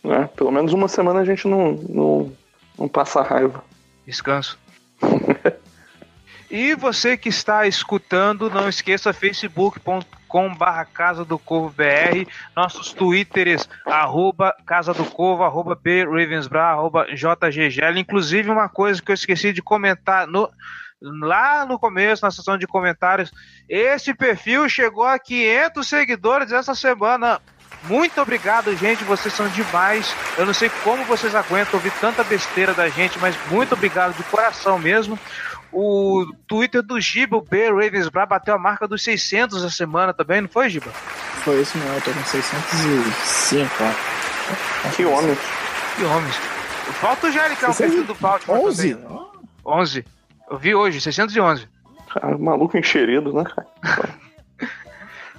[0.03, 0.29] Né?
[0.37, 2.33] Pelo menos uma semana a gente não, não,
[2.79, 3.65] não passa raiva.
[4.07, 4.59] Descanso.
[6.51, 13.69] e você que está escutando, não esqueça facebook.com barra Casa do Corvo BR, nossos twitters,
[13.87, 17.99] arroba Casa do Corvo, arroba B Ravensbra, arroba JGGL.
[17.99, 20.51] Inclusive uma coisa que eu esqueci de comentar no,
[21.01, 23.31] lá no começo, na seção de comentários,
[23.69, 27.41] esse perfil chegou a 500 seguidores essa semana.
[27.85, 29.05] Muito obrigado, gente.
[29.05, 30.15] Vocês são demais.
[30.39, 34.23] Eu não sei como vocês aguentam ouvir tanta besteira da gente, mas muito obrigado de
[34.25, 35.19] coração mesmo.
[35.71, 40.41] O Twitter do Giba, o B Ravensbra, bateu a marca dos 600 essa semana também,
[40.41, 40.91] não foi, Giba?
[41.43, 44.91] Foi isso mesmo, eu tô com 605, ó.
[44.91, 45.37] Que homem.
[45.97, 46.37] Que homens.
[47.01, 48.95] Falta o é o 600 perfil do Baltimore 11?
[48.95, 49.21] também.
[49.67, 50.05] 11.
[50.55, 51.67] Eu vi hoje, 611.
[52.13, 53.67] Cara, maluco encherido, né, cara?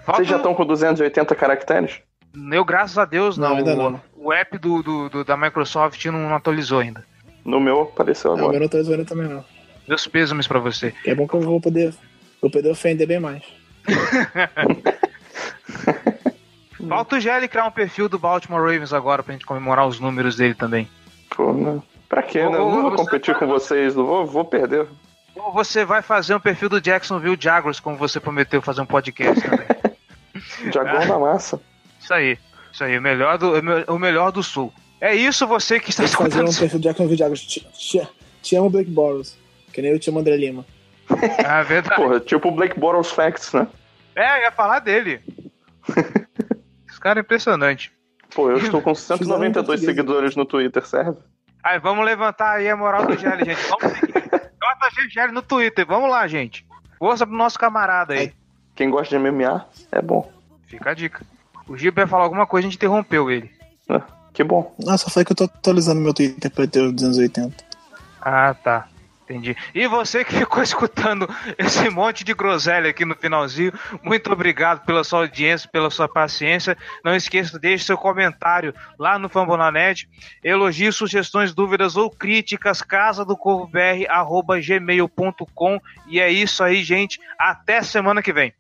[0.03, 2.01] Falta Vocês já estão com 280 caracteres?
[2.51, 3.51] Eu, graças a Deus, não.
[3.51, 4.01] Não, ainda o, não.
[4.17, 7.05] o app do, do- do- da Microsoft não atualizou ainda.
[7.45, 8.59] No meu apareceu Não, eu agora.
[8.59, 9.45] não tô zoando também não.
[9.87, 10.93] Meus pêsames pra você.
[11.05, 11.93] É bom que eu vou poder,
[12.41, 13.41] vou poder ofender bem mais.
[16.89, 20.35] Falta o Gelli criar um perfil do Baltimore Ravens agora pra gente comemorar os números
[20.35, 20.89] dele também.
[21.35, 21.81] Pô, né?
[22.09, 22.57] Pra quê, né?
[22.57, 24.85] Eu não vou competir tá- com vocês, não vou, vou perder.
[25.35, 29.41] Ou você vai fazer um perfil do Jacksonville Jaguars, como você prometeu fazer um podcast
[29.43, 29.67] também.
[30.71, 31.61] Diagão da massa.
[31.99, 32.37] Isso aí.
[32.71, 33.53] Isso aí, o melhor do,
[33.87, 34.73] o melhor do sul.
[34.99, 36.49] É isso, você que está que fazer escutando.
[36.49, 37.41] um perfil de Jacksonville Jaguars.
[37.41, 38.07] Te, te,
[38.41, 39.37] te amo, Blake Boros.
[39.71, 40.65] Que nem eu te amo, André Lima.
[41.37, 42.01] É verdade.
[42.01, 43.67] Porra, tipo o Blake Bottles Facts, né?
[44.15, 45.21] É, eu ia falar dele.
[46.89, 47.91] Esse cara é impressionante.
[48.33, 49.81] Pô, eu estou com Fizeram em 192 português.
[49.85, 51.17] seguidores no Twitter, serve?
[51.63, 53.61] Aí, vamos levantar aí a moral do Gelli, gente.
[53.69, 54.14] Vamos seguir.
[55.09, 55.85] Gelli no Twitter.
[55.85, 56.65] Vamos lá, gente.
[56.97, 58.33] Força pro nosso camarada aí.
[58.75, 60.31] Quem gosta de MMA, é bom.
[60.67, 61.25] Fica a dica.
[61.67, 63.49] O Gil ia falar alguma coisa, a gente interrompeu ele.
[63.89, 64.01] né?
[64.33, 64.75] Que bom.
[64.83, 67.55] Nossa, foi que eu tô atualizando meu Twitter pra ter os 280.
[68.21, 68.87] Ah, tá.
[69.25, 69.57] Entendi.
[69.73, 73.73] E você que ficou escutando esse monte de groselha aqui no finalzinho,
[74.03, 76.77] muito obrigado pela sua audiência, pela sua paciência.
[77.03, 80.07] Não esqueça, deixe seu comentário lá no Fambonanet.
[80.43, 83.35] Elogios, sugestões, dúvidas ou críticas, casa do
[84.61, 85.81] gmail.com.
[86.07, 87.19] E é isso aí, gente.
[87.39, 88.53] Até semana que vem.